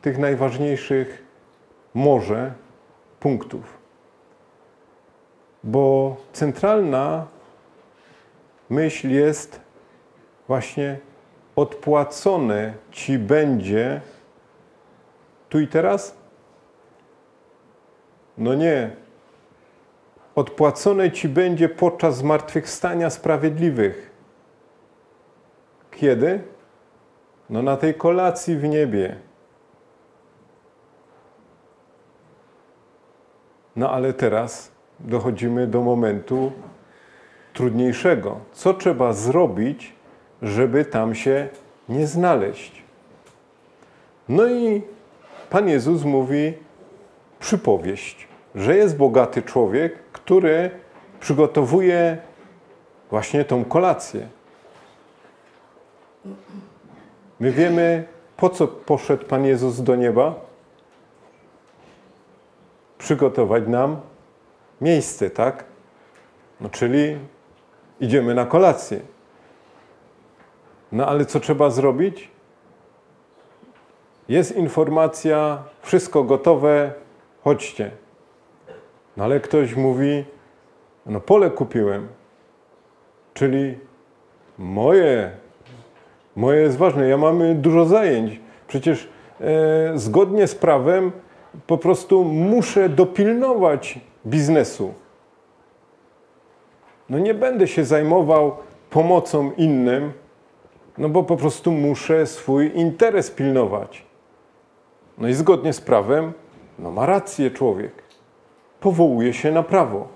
tych 0.02 0.18
najważniejszych 0.18 1.24
może 1.94 2.52
punktów. 3.20 3.78
Bo 5.64 6.16
centralna 6.32 7.26
myśl 8.70 9.10
jest 9.10 9.60
właśnie 10.48 10.98
odpłacone 11.56 12.74
ci 12.90 13.18
będzie 13.18 14.00
tu 15.48 15.60
i 15.60 15.68
teraz? 15.68 16.16
No 18.38 18.54
nie. 18.54 18.96
Odpłacone 20.34 21.10
ci 21.10 21.28
będzie 21.28 21.68
podczas 21.68 22.16
zmartwychwstania 22.16 23.10
sprawiedliwych. 23.10 24.10
Kiedy? 25.90 26.40
No 27.50 27.62
na 27.62 27.76
tej 27.76 27.94
kolacji 27.94 28.56
w 28.56 28.64
niebie. 28.64 29.16
No 33.76 33.90
ale 33.90 34.12
teraz 34.12 34.72
dochodzimy 35.00 35.66
do 35.66 35.80
momentu 35.80 36.52
trudniejszego. 37.52 38.40
Co 38.52 38.74
trzeba 38.74 39.12
zrobić, 39.12 39.92
żeby 40.42 40.84
tam 40.84 41.14
się 41.14 41.48
nie 41.88 42.06
znaleźć? 42.06 42.82
No 44.28 44.46
i 44.46 44.82
Pan 45.50 45.68
Jezus 45.68 46.04
mówi 46.04 46.54
przypowieść, 47.38 48.28
że 48.54 48.76
jest 48.76 48.96
bogaty 48.96 49.42
człowiek, 49.42 49.94
który 50.12 50.70
przygotowuje 51.20 52.18
właśnie 53.10 53.44
tą 53.44 53.64
kolację. 53.64 54.28
My 57.40 57.52
wiemy, 57.52 58.04
po 58.36 58.50
co 58.50 58.68
poszedł 58.68 59.24
Pan 59.24 59.44
Jezus 59.44 59.80
do 59.80 59.96
nieba? 59.96 60.34
Przygotować 62.98 63.66
nam 63.66 64.00
miejsce, 64.80 65.30
tak? 65.30 65.64
No, 66.60 66.68
czyli 66.68 67.18
idziemy 68.00 68.34
na 68.34 68.46
kolację. 68.46 69.00
No 70.92 71.06
ale 71.06 71.26
co 71.26 71.40
trzeba 71.40 71.70
zrobić? 71.70 72.30
Jest 74.28 74.56
informacja, 74.56 75.62
wszystko 75.82 76.24
gotowe, 76.24 76.92
chodźcie. 77.44 77.90
No 79.16 79.24
ale 79.24 79.40
ktoś 79.40 79.76
mówi, 79.76 80.24
no 81.06 81.20
pole 81.20 81.50
kupiłem, 81.50 82.08
czyli 83.34 83.78
moje, 84.58 85.30
moje 86.36 86.60
jest 86.60 86.76
ważne, 86.76 87.08
ja 87.08 87.16
mam 87.16 87.60
dużo 87.60 87.84
zajęć. 87.84 88.40
Przecież 88.68 89.08
e, 89.40 89.98
zgodnie 89.98 90.46
z 90.46 90.54
prawem 90.54 91.12
po 91.66 91.78
prostu 91.78 92.24
muszę 92.24 92.88
dopilnować 92.88 94.00
biznesu. 94.26 94.94
No 97.08 97.18
nie 97.18 97.34
będę 97.34 97.68
się 97.68 97.84
zajmował 97.84 98.56
pomocą 98.90 99.52
innym, 99.56 100.12
no 100.98 101.08
bo 101.08 101.22
po 101.22 101.36
prostu 101.36 101.72
muszę 101.72 102.26
swój 102.26 102.72
interes 102.74 103.30
pilnować. 103.30 104.04
No 105.18 105.28
i 105.28 105.34
zgodnie 105.34 105.72
z 105.72 105.80
prawem, 105.80 106.32
no 106.78 106.90
ma 106.90 107.06
rację 107.06 107.50
człowiek. 107.50 107.92
Powołuje 108.80 109.32
się 109.32 109.52
na 109.52 109.62
prawo. 109.62 110.08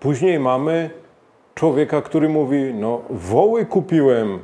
Później 0.00 0.38
mamy 0.38 0.90
człowieka, 1.64 2.02
który 2.02 2.28
mówi: 2.28 2.74
No, 2.74 3.00
woły 3.10 3.66
kupiłem, 3.66 4.38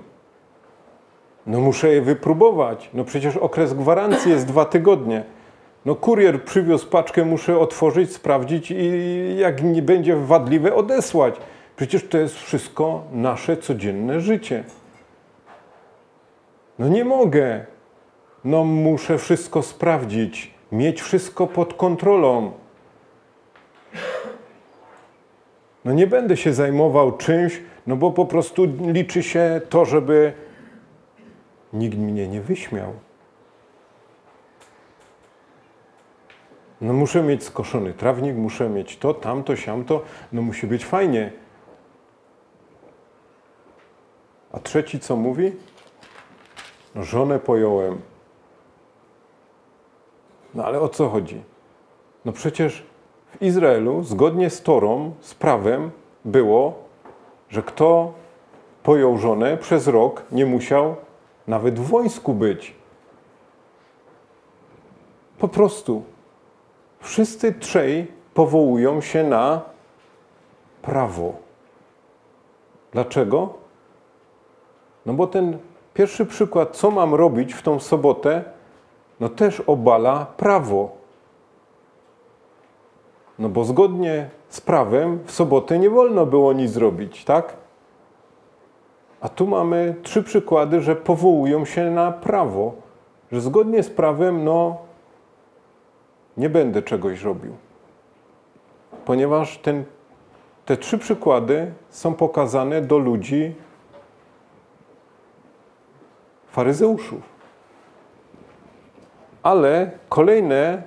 no 1.47 1.61
muszę 1.61 1.89
je 1.89 2.03
wypróbować. 2.03 2.91
No 2.95 3.05
przecież 3.05 3.37
okres 3.37 3.75
gwarancji 3.75 4.31
jest 4.31 4.47
dwa 4.47 4.65
tygodnie. 4.65 5.25
No 5.85 5.95
kurier 5.95 6.45
przywiózł 6.45 6.89
paczkę, 6.89 7.25
muszę 7.25 7.59
otworzyć, 7.59 8.13
sprawdzić 8.13 8.71
i 8.71 9.37
jak 9.39 9.63
nie 9.63 9.83
będzie 9.83 10.17
wadliwe 10.17 10.75
odesłać. 10.75 11.35
Przecież 11.77 12.09
to 12.09 12.19
jest 12.19 12.37
wszystko 12.37 13.03
nasze 13.13 13.57
codzienne 13.57 14.21
życie. 14.21 14.65
No 16.79 16.89
nie 16.89 17.05
mogę. 17.05 17.67
No 18.45 18.65
muszę 18.65 19.19
wszystko 19.19 19.63
sprawdzić, 19.63 20.55
mieć 20.73 21.03
wszystko 21.03 21.47
pod 21.47 21.75
kontrolą. 21.75 22.53
No 25.85 25.93
nie 25.93 26.07
będę 26.07 26.37
się 26.37 26.53
zajmował 26.53 27.17
czymś, 27.17 27.63
no 27.87 27.97
bo 27.97 28.11
po 28.11 28.27
prostu 28.27 28.67
liczy 28.87 29.23
się 29.23 29.61
to, 29.69 29.85
żeby 29.85 30.33
nikt 31.73 31.99
mnie 31.99 32.29
nie 32.29 32.41
wyśmiał. 32.41 32.93
No 36.81 36.93
muszę 36.93 37.23
mieć 37.23 37.45
skoszony 37.45 37.93
trawnik, 37.93 38.37
muszę 38.37 38.69
mieć 38.69 38.97
to, 38.97 39.15
tamto, 39.15 39.57
siamto, 39.57 40.03
no 40.33 40.43
musi 40.43 40.67
być 40.67 40.85
fajnie. 40.85 41.33
A 44.53 44.61
trzeci 44.61 45.01
co 45.01 45.17
mówi? 45.17 45.53
No 46.95 47.05
żonę 47.05 47.39
pojąłem. 47.39 48.01
No 50.55 50.65
ale 50.65 50.81
o 50.81 50.89
co 50.89 51.09
chodzi? 51.09 51.43
No 52.25 52.33
przecież 52.33 52.90
w 53.31 53.43
Izraelu, 53.43 54.03
zgodnie 54.03 54.51
z 54.51 54.63
Torą, 54.63 55.13
z 55.21 55.35
prawem, 55.35 55.91
było, 56.25 56.75
że 57.49 57.63
kto 57.63 58.13
pojął 58.83 59.19
żonę 59.19 59.57
przez 59.57 59.89
rok, 59.89 60.23
nie 60.33 60.47
musiał 60.47 60.97
nawet 61.47 61.79
w 61.79 61.89
wojsku 61.89 62.35
być. 62.35 62.75
Po 65.39 65.49
prostu 65.49 66.03
wszyscy 67.01 67.53
trzej 67.53 68.07
powołują 68.35 69.01
się 69.01 69.25
na 69.25 69.61
prawo. 70.83 71.33
Dlaczego? 72.93 73.55
No 75.07 75.13
bo 75.13 75.27
ten 75.27 75.59
pierwszy 75.95 76.27
przykład, 76.27 76.77
co 76.77 76.91
mam 76.91 77.15
robić 77.15 77.55
w 77.55 77.63
tą 77.63 77.81
sobotę, 77.81 78.45
no 79.21 79.29
też 79.29 79.61
obala 79.61 80.27
prawo. 80.37 81.00
No 83.41 83.49
bo 83.49 83.65
zgodnie 83.65 84.29
z 84.49 84.61
prawem 84.61 85.19
w 85.25 85.33
sobotę 85.33 85.79
nie 85.79 85.91
wolno 85.91 86.27
było 86.27 86.53
nic 86.53 86.71
zrobić, 86.71 87.25
tak? 87.25 87.57
A 89.21 89.29
tu 89.29 89.47
mamy 89.47 89.95
trzy 90.03 90.23
przykłady, 90.23 90.81
że 90.81 90.97
powołują 90.97 91.65
się 91.65 91.91
na 91.91 92.13
prawo, 92.13 92.73
że 93.33 93.41
zgodnie 93.41 93.83
z 93.83 93.91
prawem, 93.91 94.45
no, 94.45 94.77
nie 96.37 96.51
będę 96.51 96.83
czegoś 96.83 97.23
robił. 97.23 97.53
Ponieważ 99.05 99.59
ten, 99.59 99.85
te 100.65 100.77
trzy 100.77 100.99
przykłady 100.99 101.73
są 101.91 102.15
pokazane 102.15 102.83
do 102.83 102.99
ludzi 102.99 103.55
faryzeuszów. 106.47 107.23
Ale 109.43 109.91
kolejne 110.09 110.83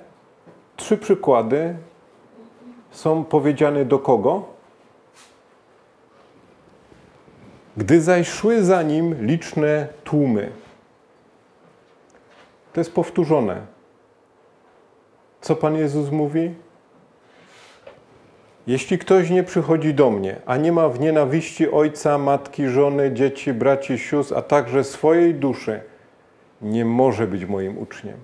trzy 0.76 0.98
przykłady 0.98 1.76
są 2.94 3.24
powiedziane 3.24 3.84
do 3.84 3.98
kogo? 3.98 4.42
Gdy 7.76 8.00
zaś 8.00 8.28
szły 8.28 8.64
za 8.64 8.82
nim 8.82 9.26
liczne 9.26 9.88
tłumy. 10.04 10.52
To 12.72 12.80
jest 12.80 12.94
powtórzone. 12.94 13.66
Co 15.40 15.56
Pan 15.56 15.76
Jezus 15.76 16.10
mówi? 16.10 16.54
Jeśli 18.66 18.98
ktoś 18.98 19.30
nie 19.30 19.42
przychodzi 19.42 19.94
do 19.94 20.10
mnie, 20.10 20.36
a 20.46 20.56
nie 20.56 20.72
ma 20.72 20.88
w 20.88 21.00
nienawiści 21.00 21.70
ojca, 21.70 22.18
matki, 22.18 22.68
żony, 22.68 23.12
dzieci, 23.12 23.52
braci, 23.52 23.98
sióstr, 23.98 24.34
a 24.36 24.42
także 24.42 24.84
swojej 24.84 25.34
duszy, 25.34 25.80
nie 26.62 26.84
może 26.84 27.26
być 27.26 27.44
moim 27.44 27.78
uczniem. 27.78 28.16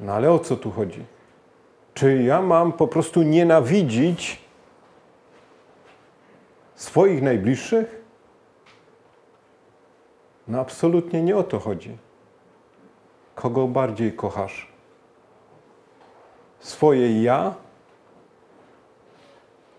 No 0.00 0.12
ale 0.12 0.32
o 0.32 0.38
co 0.38 0.56
tu 0.56 0.70
chodzi? 0.70 1.04
Czy 2.00 2.22
ja 2.22 2.42
mam 2.42 2.72
po 2.72 2.88
prostu 2.88 3.22
nienawidzić 3.22 4.40
swoich 6.74 7.22
najbliższych? 7.22 8.04
No 10.48 10.60
absolutnie 10.60 11.22
nie 11.22 11.36
o 11.36 11.42
to 11.42 11.58
chodzi. 11.58 11.98
Kogo 13.34 13.68
bardziej 13.68 14.12
kochasz? 14.12 14.72
Swoje 16.58 17.22
ja? 17.22 17.54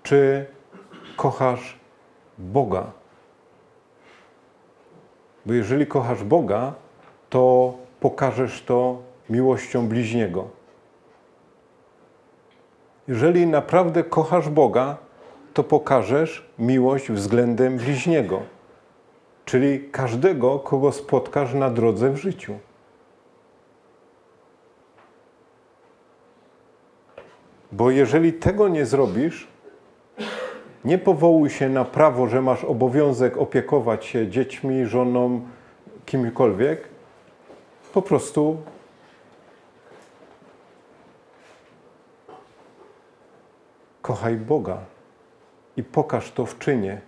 Czy 0.04 0.46
kochasz 1.16 1.80
Boga? 2.38 2.92
Bo 5.46 5.54
jeżeli 5.54 5.88
kochasz 5.88 6.24
Boga, 6.24 6.74
to 7.30 7.74
pokażesz 8.00 8.64
to 8.64 9.02
miłością 9.30 9.88
bliźniego. 9.88 10.61
Jeżeli 13.08 13.48
naprawdę 13.48 14.04
kochasz 14.04 14.50
Boga, 14.50 14.98
to 15.54 15.64
pokażesz 15.64 16.50
miłość 16.60 17.12
względem 17.12 17.78
bliźniego, 17.78 18.42
czyli 19.46 19.90
każdego, 19.92 20.60
kogo 20.60 20.92
spotkasz 20.92 21.54
na 21.54 21.70
drodze 21.70 22.10
w 22.10 22.18
życiu. 22.18 22.54
Bo 27.72 27.92
jeżeli 27.92 28.34
tego 28.34 28.68
nie 28.68 28.86
zrobisz, 28.86 29.48
nie 30.86 30.98
powołuj 30.98 31.50
się 31.50 31.70
na 31.70 31.86
prawo, 31.86 32.28
że 32.28 32.42
masz 32.42 32.64
obowiązek 32.64 33.38
opiekować 33.38 34.06
się 34.06 34.28
dziećmi, 34.28 34.86
żoną, 34.86 35.42
kimkolwiek. 36.06 36.88
Po 37.94 38.02
prostu 38.02 38.58
kochaj 44.02 44.36
Boga 44.36 44.78
i 45.78 45.84
pokaż 45.84 46.32
to 46.32 46.46
w 46.46 46.60
czynie. 46.60 47.02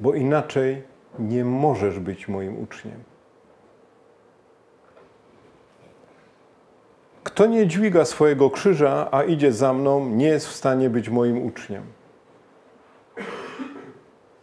Bo 0.00 0.14
inaczej 0.14 0.82
nie 1.18 1.44
możesz 1.44 1.98
być 1.98 2.28
moim 2.28 2.62
uczniem. 2.62 3.04
Kto 7.24 7.46
nie 7.46 7.66
dźwiga 7.66 8.04
swojego 8.04 8.50
krzyża, 8.50 9.08
a 9.10 9.22
idzie 9.22 9.52
za 9.52 9.72
mną, 9.72 10.08
nie 10.08 10.26
jest 10.26 10.46
w 10.46 10.52
stanie 10.52 10.90
być 10.90 11.08
moim 11.08 11.46
uczniem. 11.46 11.82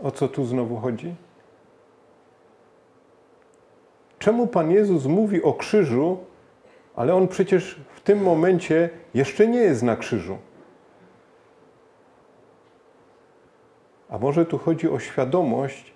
O 0.04 0.12
co 0.12 0.28
tu 0.28 0.46
znowu 0.46 0.78
chodzi? 0.78 1.16
Czemu 4.20 4.48
Pan 4.48 4.72
Jezus 4.72 5.06
mówi 5.06 5.44
o 5.44 5.54
krzyżu, 5.54 6.18
ale 6.96 7.16
on 7.16 7.28
przecież 7.28 7.80
tym 8.10 8.24
momencie 8.24 8.90
jeszcze 9.14 9.48
nie 9.48 9.60
jest 9.60 9.84
na 9.84 9.96
krzyżu? 9.96 10.38
A 14.10 14.18
może 14.18 14.46
tu 14.46 14.58
chodzi 14.58 14.90
o 14.90 15.00
świadomość, 15.00 15.94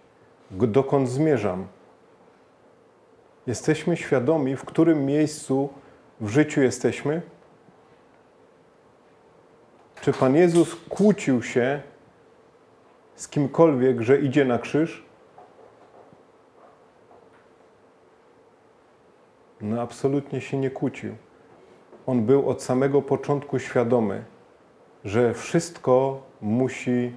dokąd 0.52 1.10
zmierzam? 1.10 1.68
Jesteśmy 3.48 3.98
świadomi, 3.98 4.56
w 4.56 4.66
którym 4.66 5.06
miejscu 5.06 5.70
w 6.22 6.30
życiu 6.30 6.62
jesteśmy? 6.62 7.22
Czy 10.02 10.14
Pan 10.14 10.36
Jezus 10.36 10.76
kłócił 10.90 11.44
się 11.44 11.82
z 13.16 13.28
kimkolwiek, 13.28 14.02
że 14.02 14.20
idzie 14.20 14.46
na 14.46 14.60
krzyż? 14.60 15.06
No, 19.62 19.82
absolutnie 19.82 20.42
się 20.42 20.58
nie 20.58 20.70
kłócił. 20.70 21.16
On 22.08 22.26
był 22.26 22.50
od 22.50 22.64
samego 22.64 23.02
początku 23.02 23.60
świadomy, 23.60 24.24
że 25.06 25.34
wszystko 25.34 26.22
musi, 26.42 27.14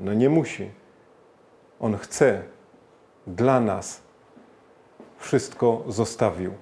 no 0.00 0.14
nie 0.14 0.30
musi. 0.30 0.70
On 1.80 1.96
chce 1.96 2.42
dla 3.26 3.60
nas 3.60 4.00
wszystko 5.18 5.82
zostawił. 5.88 6.52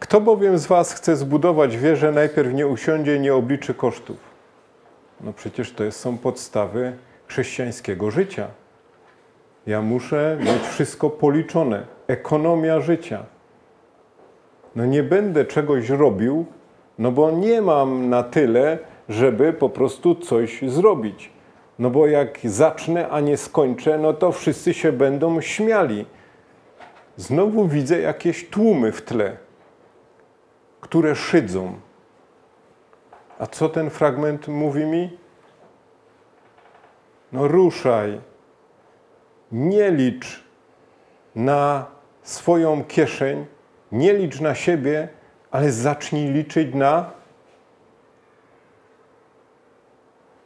Kto 0.00 0.20
bowiem 0.20 0.58
z 0.58 0.66
Was 0.66 0.92
chce 0.92 1.16
zbudować 1.16 1.76
wieżę, 1.76 2.12
najpierw 2.12 2.54
nie 2.54 2.66
usiądzie 2.66 3.18
nie 3.18 3.34
obliczy 3.34 3.74
kosztów. 3.74 4.16
No 5.20 5.32
przecież 5.32 5.72
to 5.72 5.92
są 5.92 6.18
podstawy 6.18 6.96
chrześcijańskiego 7.26 8.10
życia. 8.10 8.48
Ja 9.68 9.82
muszę 9.82 10.38
mieć 10.40 10.62
wszystko 10.62 11.10
policzone. 11.10 11.86
Ekonomia 12.06 12.80
życia. 12.80 13.24
No 14.76 14.86
nie 14.86 15.02
będę 15.02 15.44
czegoś 15.44 15.88
robił, 15.88 16.46
no 16.98 17.12
bo 17.12 17.30
nie 17.30 17.62
mam 17.62 18.10
na 18.10 18.22
tyle, 18.22 18.78
żeby 19.08 19.52
po 19.52 19.68
prostu 19.68 20.14
coś 20.14 20.62
zrobić. 20.62 21.30
No 21.78 21.90
bo 21.90 22.06
jak 22.06 22.38
zacznę, 22.44 23.08
a 23.08 23.20
nie 23.20 23.36
skończę, 23.36 23.98
no 23.98 24.12
to 24.12 24.32
wszyscy 24.32 24.74
się 24.74 24.92
będą 24.92 25.40
śmiali. 25.40 26.06
Znowu 27.16 27.68
widzę 27.68 28.00
jakieś 28.00 28.48
tłumy 28.48 28.92
w 28.92 29.02
tle 29.02 29.36
które 30.80 31.14
szydzą. 31.14 31.80
A 33.38 33.46
co 33.46 33.68
ten 33.68 33.90
fragment 33.90 34.48
mówi 34.48 34.84
mi? 34.84 35.18
No 37.32 37.48
ruszaj. 37.48 38.20
Nie 39.52 39.90
licz 39.90 40.42
na 41.34 41.86
swoją 42.22 42.84
kieszeń, 42.84 43.46
nie 43.92 44.12
licz 44.12 44.40
na 44.40 44.54
siebie, 44.54 45.08
ale 45.50 45.72
zacznij 45.72 46.32
liczyć 46.32 46.74
na 46.74 47.10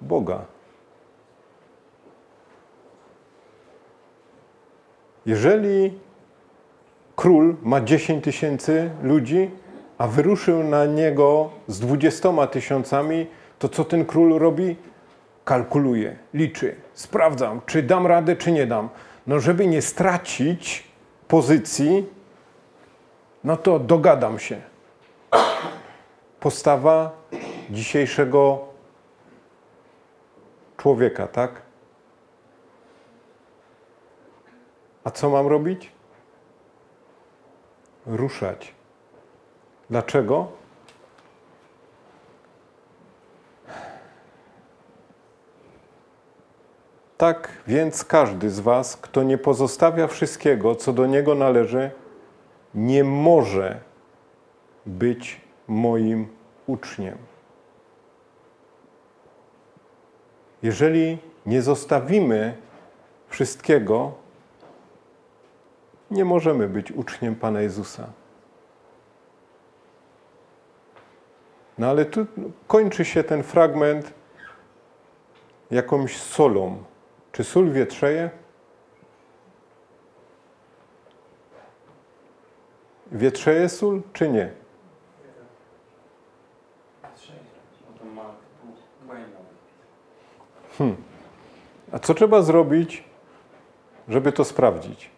Boga. 0.01 0.45
Jeżeli 5.27 5.99
król 7.17 7.57
ma 7.63 7.81
10 7.81 8.25
tysięcy 8.25 8.91
ludzi, 9.03 9.51
a 9.99 10.07
wyruszył 10.07 10.63
na 10.65 10.87
niego 10.87 11.51
z 11.69 11.81
dwudziestoma 11.81 12.47
tysiącami, 12.47 13.27
to 13.59 13.69
co 13.69 13.85
ten 13.85 14.05
król 14.05 14.39
robi? 14.39 14.77
Kalkuluje, 15.45 16.17
liczy, 16.35 16.77
sprawdzam, 16.95 17.61
czy 17.67 17.83
dam 17.83 18.07
radę, 18.07 18.37
czy 18.37 18.53
nie 18.53 18.67
dam. 18.67 18.89
No, 19.27 19.41
żeby 19.41 19.67
nie 19.67 19.83
stracić 19.83 20.85
pozycji, 21.29 22.07
no 23.45 23.57
to 23.57 23.79
dogadam 23.79 24.39
się. 24.39 24.61
Postawa 26.41 27.11
dzisiejszego 27.71 28.59
człowieka, 30.77 31.27
tak? 31.27 31.63
A 35.05 35.11
co 35.11 35.31
mam 35.31 35.47
robić? 35.47 35.93
Ruszać. 38.07 38.75
Dlaczego? 39.91 40.62
Tak 47.23 47.49
więc 47.67 48.05
każdy 48.05 48.51
z 48.51 48.61
Was, 48.61 48.97
kto 48.97 49.23
nie 49.23 49.39
pozostawia 49.39 50.07
wszystkiego, 50.07 50.75
co 50.75 50.93
do 50.93 51.07
niego 51.07 51.35
należy, 51.35 51.91
nie 52.75 53.05
może 53.05 53.81
być 54.87 55.41
moim 55.69 56.29
uczniem. 56.67 57.19
Jeżeli 60.63 61.19
nie 61.47 61.63
zostawimy 61.63 62.57
wszystkiego, 63.29 64.13
nie 66.11 66.25
możemy 66.25 66.69
być 66.69 66.93
uczniem 66.93 67.35
Pana 67.35 67.61
Jezusa. 67.61 68.07
No 71.79 71.87
ale 71.87 72.05
tu 72.05 72.27
kończy 72.67 73.05
się 73.05 73.25
ten 73.25 73.43
fragment 73.43 74.13
jakąś 75.71 76.17
solą. 76.17 76.92
Czy 77.33 77.45
sól 77.45 77.71
wietrzeje? 77.71 78.31
Wietrzeje 83.13 83.69
sól, 83.69 84.03
czy 84.13 84.29
nie? 84.29 84.53
Błędną. 89.07 90.97
A 91.93 91.99
co 91.99 92.15
trzeba 92.15 92.43
zrobić, 92.43 93.05
żeby 94.09 94.33
to 94.33 94.45
sprawdzić? 94.45 95.11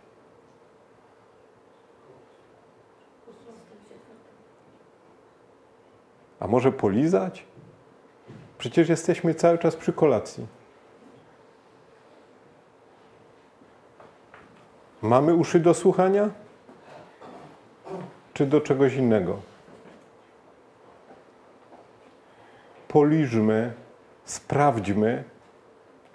A 6.40 6.46
może 6.46 6.72
polizać? 6.72 7.46
Przecież 8.58 8.88
jesteśmy 8.88 9.34
cały 9.34 9.58
czas 9.58 9.76
przy 9.76 9.92
kolacji. 9.92 10.46
Mamy 15.04 15.34
uszy 15.34 15.60
do 15.60 15.74
słuchania? 15.74 16.30
Czy 18.32 18.46
do 18.46 18.60
czegoś 18.60 18.94
innego? 18.94 19.40
Poliżmy, 22.88 23.72
sprawdźmy, 24.24 25.24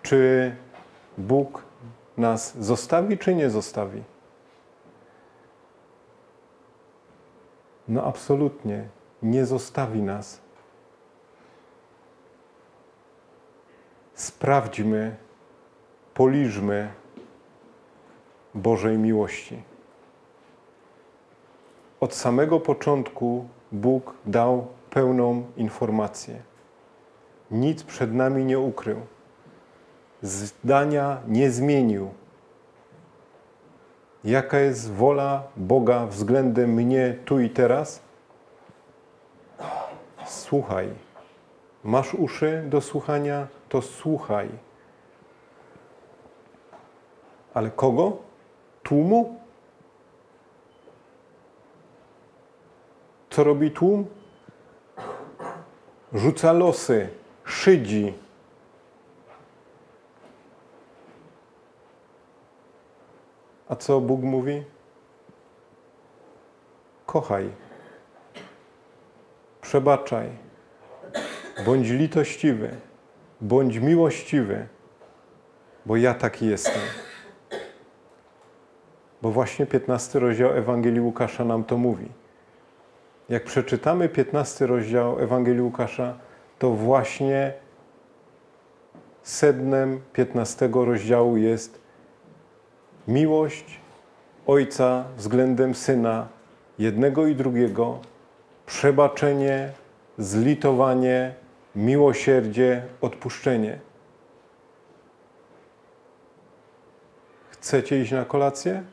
czy 0.01 0.55
Bóg 1.17 1.63
nas 2.17 2.57
zostawi, 2.57 3.17
czy 3.17 3.35
nie 3.35 3.49
zostawi. 3.49 4.03
No, 7.87 8.03
absolutnie 8.03 8.87
nie 9.23 9.45
zostawi 9.45 10.01
nas. 10.01 10.41
Sprawdźmy, 14.13 15.15
poliżmy 16.13 16.99
Bożej 18.56 18.97
miłości. 18.97 19.64
Od 22.00 22.14
samego 22.14 22.60
początku 22.60 23.45
Bóg 23.72 24.14
dał 24.26 24.68
pełną 24.89 25.43
informację. 25.58 26.41
Nic 27.52 27.84
przed 27.84 28.14
nami 28.14 28.45
nie 28.45 28.60
ukrył. 28.60 28.97
Zdania 30.22 31.18
nie 31.28 31.52
zmienił. 31.52 32.10
Jaka 34.24 34.60
jest 34.60 34.91
wola 34.91 35.43
Boga 35.58 36.06
względem 36.06 36.74
mnie 36.74 37.18
tu 37.26 37.39
i 37.39 37.50
teraz? 37.50 38.02
Słuchaj. 40.26 40.89
Masz 41.84 42.14
uszy 42.14 42.64
do 42.70 42.82
słuchania, 42.82 43.47
to 43.70 43.82
słuchaj. 43.82 44.50
Ale 47.54 47.72
kogo? 47.72 48.28
Tłumu? 48.89 49.35
Co 53.29 53.43
robi 53.43 53.71
tłum? 53.71 54.07
Rzuca 56.13 56.53
losy, 56.53 57.09
szydzi. 57.45 58.13
A 63.67 63.75
co 63.75 64.01
Bóg 64.01 64.21
mówi? 64.21 64.63
Kochaj, 67.05 67.49
przebaczaj, 69.61 70.29
bądź 71.65 71.89
litościwy, 71.89 72.77
bądź 73.41 73.77
miłościwy, 73.77 74.67
bo 75.85 75.95
ja 75.95 76.13
taki 76.13 76.45
jestem. 76.45 77.09
Bo 79.22 79.32
właśnie 79.32 79.65
15 79.65 80.20
rozdział 80.20 80.51
Ewangelii 80.51 81.01
Łukasza 81.01 81.45
nam 81.45 81.63
to 81.63 81.78
mówi. 81.78 82.07
Jak 83.30 83.43
przeczytamy 83.43 84.09
15 84.09 84.67
rozdział 84.67 85.20
Ewangelii 85.20 85.61
Łukasza, 85.61 86.17
to 86.59 86.70
właśnie 86.70 87.53
sednem 89.24 90.01
15 90.13 90.70
rozdziału 90.74 91.38
jest 91.38 91.80
miłość 93.07 93.80
Ojca 94.47 95.03
względem 95.17 95.76
Syna, 95.76 96.28
jednego 96.80 97.28
i 97.28 97.36
drugiego, 97.36 97.99
przebaczenie, 98.65 99.72
zlitowanie, 100.17 101.34
miłosierdzie, 101.76 102.84
odpuszczenie. 103.01 103.80
Chcecie 107.49 108.01
iść 108.01 108.11
na 108.11 108.26
kolację? 108.26 108.84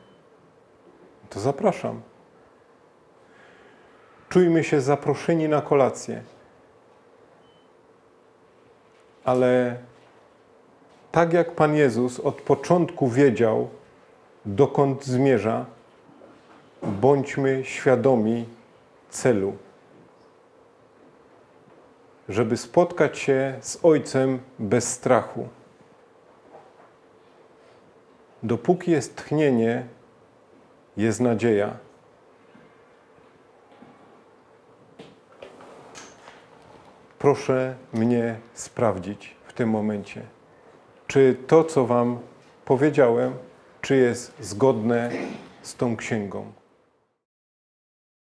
To 1.29 1.39
zapraszam. 1.39 2.01
Czujmy 4.29 4.63
się 4.63 4.81
zaproszeni 4.81 5.49
na 5.49 5.61
kolację. 5.61 6.21
Ale 9.23 9.77
tak 11.11 11.33
jak 11.33 11.51
Pan 11.51 11.75
Jezus 11.75 12.19
od 12.19 12.41
początku 12.41 13.07
wiedział, 13.09 13.69
dokąd 14.45 15.05
zmierza, 15.05 15.65
bądźmy 16.83 17.65
świadomi 17.65 18.45
celu. 19.09 19.55
Żeby 22.29 22.57
spotkać 22.57 23.17
się 23.17 23.57
z 23.61 23.79
Ojcem 23.83 24.39
bez 24.59 24.93
strachu. 24.93 25.47
Dopóki 28.43 28.91
jest 28.91 29.15
tchnienie, 29.15 29.85
jest 30.97 31.19
nadzieja. 31.19 31.77
Proszę 37.19 37.75
mnie 37.93 38.35
sprawdzić 38.53 39.35
w 39.47 39.53
tym 39.53 39.69
momencie, 39.69 40.21
czy 41.07 41.35
to, 41.47 41.63
co 41.63 41.85
Wam 41.85 42.19
powiedziałem, 42.65 43.33
czy 43.81 43.95
jest 43.95 44.33
zgodne 44.39 45.11
z 45.61 45.75
tą 45.75 45.97
księgą. 45.97 46.56